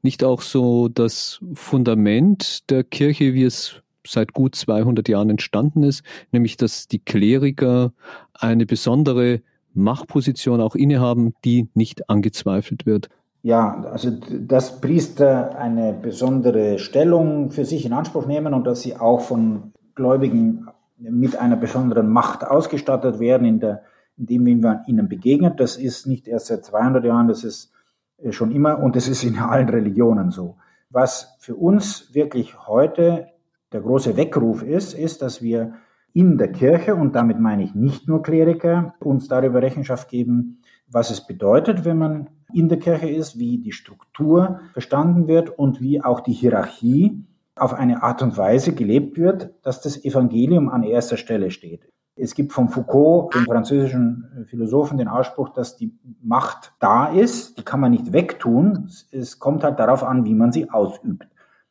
nicht 0.02 0.24
auch 0.24 0.42
so 0.42 0.88
das 0.88 1.40
Fundament 1.54 2.70
der 2.70 2.84
Kirche, 2.84 3.34
wie 3.34 3.44
es 3.44 3.82
seit 4.06 4.34
gut 4.34 4.56
200 4.56 5.08
Jahren 5.10 5.30
entstanden 5.30 5.84
ist, 5.84 6.04
nämlich 6.32 6.58
dass 6.58 6.88
die 6.88 7.00
Kleriker 7.00 7.94
eine 8.34 8.66
besondere 8.66 9.42
Machtposition 9.74 10.62
auch 10.62 10.76
innehaben, 10.76 11.34
die 11.46 11.68
nicht 11.74 12.10
angezweifelt 12.10 12.86
wird? 12.86 13.10
Ja, 13.42 13.86
also 13.92 14.12
dass 14.12 14.82
Priester 14.82 15.58
eine 15.58 15.94
besondere 15.94 16.78
Stellung 16.78 17.52
für 17.52 17.64
sich 17.64 17.86
in 17.86 17.94
Anspruch 17.94 18.26
nehmen 18.26 18.54
und 18.54 18.68
dass 18.68 18.82
sie 18.82 18.98
auch 18.98 19.22
von 19.22 19.72
Gläubigen 19.96 20.68
mit 20.98 21.38
einer 21.38 21.56
besonderen 21.56 22.10
Macht 22.10 22.46
ausgestattet 22.46 23.20
werden 23.20 23.48
in 23.48 23.60
der 23.62 23.84
indem 24.20 24.60
man 24.60 24.82
ihnen 24.86 25.08
begegnet. 25.08 25.60
Das 25.60 25.78
ist 25.78 26.06
nicht 26.06 26.28
erst 26.28 26.48
seit 26.48 26.66
200 26.66 27.06
Jahren, 27.06 27.28
das 27.28 27.44
ist 27.44 27.72
äh, 28.18 28.32
schon 28.32 28.52
immer 28.52 28.80
und 28.80 28.96
das 28.96 29.08
ist 29.08 29.24
in 29.24 29.38
allen 29.40 29.70
Religionen 29.70 30.30
so. 30.30 30.58
Was 30.90 31.36
für 31.40 31.56
uns 31.56 32.14
wirklich 32.14 32.68
heute 32.68 33.30
der 33.72 33.82
große 33.82 34.18
Weckruf 34.18 34.64
ist, 34.64 34.94
ist, 34.94 35.22
dass 35.22 35.42
wir 35.42 35.74
in 36.12 36.38
der 36.40 36.52
Kirche, 36.52 36.96
und 36.96 37.16
damit 37.16 37.40
meine 37.40 37.64
ich 37.64 37.76
nicht 37.76 38.08
nur 38.08 38.24
Kleriker, 38.24 38.96
uns 39.00 39.28
darüber 39.28 39.62
Rechenschaft 39.62 40.10
geben, 40.10 40.59
was 40.92 41.12
es 41.12 41.26
bedeutet, 41.26 41.86
wenn 41.86 41.98
man 41.98 42.30
in 42.54 42.70
der 42.70 42.80
Kirche 42.80 43.10
ist, 43.10 43.38
wie 43.38 43.60
die 43.60 43.72
Struktur 43.72 44.62
verstanden 44.74 45.28
wird 45.28 45.50
und 45.50 45.82
wie 45.82 46.02
auch 46.02 46.20
die 46.20 46.34
Hierarchie 46.34 47.24
auf 47.56 47.74
eine 47.74 48.04
Art 48.04 48.22
und 48.22 48.38
Weise 48.38 48.74
gelebt 48.74 49.18
wird, 49.18 49.54
dass 49.64 49.82
das 49.82 50.04
Evangelium 50.04 50.70
an 50.70 50.84
erster 50.84 51.18
Stelle 51.18 51.52
steht. 51.52 51.88
Es 52.16 52.36
gibt 52.36 52.52
von 52.52 52.68
Foucault, 52.68 53.34
dem 53.34 53.46
französischen 53.46 54.46
Philosophen, 54.50 54.98
den 54.98 55.08
Ausspruch, 55.08 55.50
dass 55.50 55.78
die 55.78 55.98
Macht 56.22 56.74
da 56.80 57.08
ist, 57.08 57.58
die 57.58 57.64
kann 57.64 57.80
man 57.80 57.92
nicht 57.92 58.12
wegtun. 58.12 58.90
Es 59.12 59.40
kommt 59.40 59.64
halt 59.64 59.80
darauf 59.80 60.04
an, 60.04 60.26
wie 60.26 60.34
man 60.36 60.52
sie 60.52 60.70
ausübt. 60.70 61.28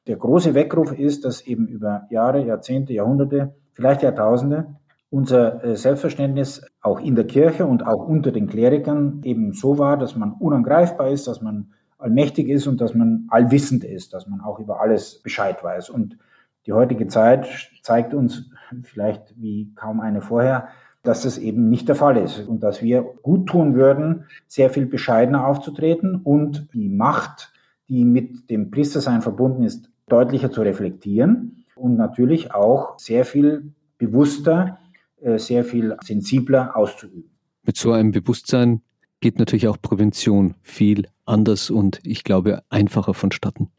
Der 0.06 0.16
große 0.16 0.54
Weckruf 0.54 0.92
ist, 0.92 1.26
dass 1.26 1.42
eben 1.42 1.66
über 1.66 2.06
Jahre, 2.08 2.42
Jahrzehnte, 2.42 2.94
Jahrhunderte, 2.94 3.54
vielleicht 3.72 4.02
Jahrtausende 4.02 4.74
unser 5.10 5.64
äh, 5.64 5.76
Selbstverständnis 5.76 6.62
auch 6.80 7.00
in 7.00 7.14
der 7.14 7.26
Kirche 7.26 7.66
und 7.66 7.86
auch 7.86 8.06
unter 8.06 8.30
den 8.30 8.46
Klerikern 8.46 9.20
eben 9.24 9.52
so 9.52 9.78
war, 9.78 9.96
dass 9.96 10.16
man 10.16 10.32
unangreifbar 10.32 11.10
ist, 11.10 11.26
dass 11.26 11.40
man 11.40 11.72
allmächtig 11.98 12.48
ist 12.48 12.66
und 12.66 12.80
dass 12.80 12.94
man 12.94 13.26
allwissend 13.28 13.84
ist, 13.84 14.12
dass 14.12 14.26
man 14.26 14.40
auch 14.40 14.58
über 14.58 14.80
alles 14.80 15.20
Bescheid 15.22 15.62
weiß. 15.64 15.90
Und 15.90 16.18
die 16.66 16.72
heutige 16.72 17.06
Zeit 17.08 17.48
zeigt 17.82 18.14
uns 18.14 18.50
vielleicht 18.82 19.34
wie 19.36 19.72
kaum 19.74 20.00
eine 20.00 20.20
vorher, 20.20 20.68
dass 21.02 21.22
das 21.22 21.38
eben 21.38 21.70
nicht 21.70 21.88
der 21.88 21.94
Fall 21.94 22.16
ist 22.18 22.46
und 22.46 22.62
dass 22.62 22.82
wir 22.82 23.02
gut 23.22 23.48
tun 23.48 23.74
würden, 23.74 24.26
sehr 24.46 24.68
viel 24.68 24.86
bescheidener 24.86 25.46
aufzutreten 25.46 26.16
und 26.16 26.68
die 26.74 26.88
Macht, 26.88 27.52
die 27.88 28.04
mit 28.04 28.50
dem 28.50 28.70
Priestersein 28.70 29.22
verbunden 29.22 29.62
ist, 29.62 29.90
deutlicher 30.08 30.50
zu 30.50 30.60
reflektieren 30.60 31.64
und 31.74 31.96
natürlich 31.96 32.54
auch 32.54 32.98
sehr 32.98 33.24
viel 33.24 33.72
bewusster, 33.96 34.78
sehr 35.36 35.64
viel 35.64 35.96
sensibler 36.02 36.76
auszuüben. 36.76 37.30
Mit 37.62 37.76
so 37.76 37.92
einem 37.92 38.12
Bewusstsein 38.12 38.82
geht 39.20 39.38
natürlich 39.38 39.68
auch 39.68 39.80
Prävention 39.80 40.54
viel 40.62 41.06
anders 41.26 41.70
und 41.70 42.00
ich 42.04 42.24
glaube 42.24 42.62
einfacher 42.70 43.14
vonstatten. 43.14 43.70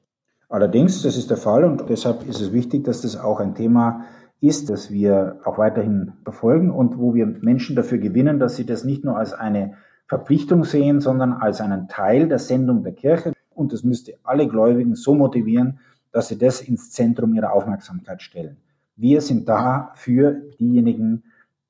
Allerdings, 0.49 1.03
das 1.03 1.15
ist 1.15 1.29
der 1.29 1.37
Fall 1.37 1.63
und 1.63 1.89
deshalb 1.89 2.27
ist 2.27 2.41
es 2.41 2.51
wichtig, 2.51 2.83
dass 2.83 3.01
das 3.01 3.15
auch 3.15 3.39
ein 3.39 3.55
Thema 3.55 4.05
ist, 4.41 4.69
das 4.69 4.89
wir 4.89 5.39
auch 5.43 5.57
weiterhin 5.57 6.13
verfolgen 6.23 6.71
und 6.71 6.97
wo 6.97 7.13
wir 7.13 7.25
Menschen 7.25 7.75
dafür 7.75 7.97
gewinnen, 7.97 8.39
dass 8.39 8.55
sie 8.55 8.65
das 8.65 8.83
nicht 8.83 9.03
nur 9.03 9.17
als 9.17 9.33
eine 9.33 9.75
Verpflichtung 10.07 10.63
sehen, 10.63 11.01
sondern 11.01 11.33
als 11.33 11.61
einen 11.61 11.87
Teil 11.87 12.27
der 12.27 12.39
Sendung 12.39 12.83
der 12.83 12.93
Kirche. 12.93 13.33
Und 13.53 13.73
das 13.73 13.83
müsste 13.83 14.15
alle 14.23 14.47
Gläubigen 14.47 14.95
so 14.95 15.13
motivieren, 15.13 15.79
dass 16.11 16.29
sie 16.29 16.37
das 16.37 16.61
ins 16.61 16.91
Zentrum 16.91 17.35
ihrer 17.35 17.53
Aufmerksamkeit 17.53 18.21
stellen. 18.23 18.57
Wir 19.01 19.21
sind 19.21 19.47
da 19.47 19.93
für 19.95 20.41
diejenigen, 20.59 21.23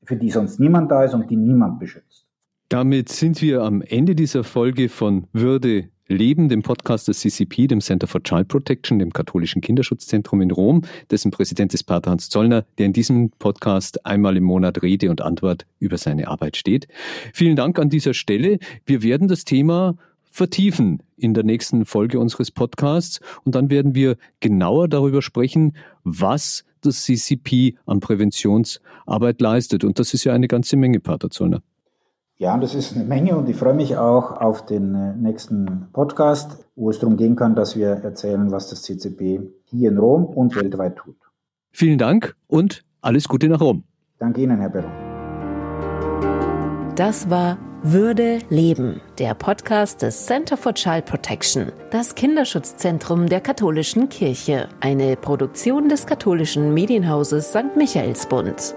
für 0.04 0.16
die 0.16 0.32
sonst 0.32 0.60
niemand 0.60 0.90
da 0.90 1.04
ist 1.04 1.14
und 1.14 1.30
die 1.30 1.36
niemand 1.36 1.80
beschützt. 1.80 2.26
Damit 2.70 3.10
sind 3.10 3.40
wir 3.44 3.62
am 3.62 3.84
Ende 3.84 4.16
dieser 4.16 4.44
Folge 4.44 4.90
von 4.90 5.28
Würde 5.32 5.90
Leben, 6.08 6.50
dem 6.50 6.64
Podcast 6.64 7.08
des 7.08 7.20
CCP, 7.20 7.68
dem 7.68 7.82
Center 7.82 8.08
for 8.08 8.24
Child 8.24 8.48
Protection, 8.48 8.98
dem 8.98 9.14
katholischen 9.14 9.62
Kinderschutzzentrum 9.62 10.42
in 10.42 10.50
Rom, 10.50 10.82
dessen 11.12 11.30
Präsident 11.30 11.72
ist 11.76 11.84
Pater 11.84 12.10
Hans 12.10 12.30
Zollner, 12.30 12.66
der 12.80 12.88
in 12.88 12.94
diesem 12.94 13.30
Podcast 13.30 14.08
einmal 14.08 14.36
im 14.36 14.44
Monat 14.44 14.82
Rede 14.82 15.12
und 15.12 15.22
Antwort 15.22 15.68
über 15.78 16.00
seine 16.00 16.30
Arbeit 16.30 16.58
steht. 16.58 16.88
Vielen 17.32 17.56
Dank 17.56 17.78
an 17.78 17.90
dieser 17.90 18.16
Stelle. 18.16 18.58
Wir 18.88 19.04
werden 19.04 19.28
das 19.28 19.46
Thema 19.46 19.98
vertiefen 20.32 21.04
in 21.16 21.36
der 21.36 21.44
nächsten 21.44 21.86
Folge 21.86 22.20
unseres 22.20 22.50
Podcasts 22.50 23.20
und 23.44 23.54
dann 23.54 23.70
werden 23.70 23.94
wir 23.94 24.18
genauer 24.40 24.88
darüber 24.88 25.22
sprechen, 25.22 25.76
was 26.04 26.64
das 26.86 27.04
CCP 27.04 27.78
an 27.86 28.00
Präventionsarbeit 28.00 29.42
leistet. 29.42 29.84
Und 29.84 30.00
das 30.00 30.14
ist 30.14 30.24
ja 30.24 30.34
eine 30.34 30.48
ganze 30.48 30.78
Menge, 30.78 31.00
Pater 31.00 31.30
Zollner. 31.30 31.62
Ja, 32.38 32.58
das 32.58 32.74
ist 32.74 32.96
eine 32.96 33.04
Menge 33.04 33.36
und 33.38 33.50
ich 33.50 33.58
freue 33.58 33.74
mich 33.74 33.98
auch 33.98 34.32
auf 34.32 34.66
den 34.66 34.96
äh, 34.96 35.14
nächsten 35.14 35.88
Podcast, 35.92 36.66
wo 36.78 36.90
es 36.90 36.98
darum 36.98 37.18
gehen 37.18 37.36
kann, 37.36 37.54
dass 37.54 37.76
wir 37.76 37.90
erzählen, 37.90 38.50
was 38.50 38.70
das 38.70 38.84
CCP 38.84 39.42
hier 39.66 39.90
in 39.90 39.98
Rom 39.98 40.24
und 40.24 40.56
weltweit 40.56 40.96
tut. 40.96 41.18
Vielen 41.72 41.98
Dank 41.98 42.38
und 42.48 42.86
alles 43.02 43.28
Gute 43.28 43.50
nach 43.50 43.60
Rom. 43.60 43.84
Danke 44.20 44.42
Ihnen, 44.42 44.58
Herr 44.60 44.70
Perron. 44.70 44.92
Das 46.96 47.30
war 47.30 47.58
Würde 47.82 48.40
Leben, 48.50 49.00
der 49.20 49.34
Podcast 49.34 50.02
des 50.02 50.26
Center 50.26 50.58
for 50.58 50.74
Child 50.74 51.06
Protection, 51.06 51.72
das 51.92 52.14
Kinderschutzzentrum 52.14 53.28
der 53.30 53.40
katholischen 53.40 54.10
Kirche, 54.10 54.68
eine 54.82 55.16
Produktion 55.16 55.88
des 55.88 56.06
katholischen 56.06 56.74
Medienhauses 56.74 57.52
St. 57.52 57.78
Michaelsbund. 57.78 58.76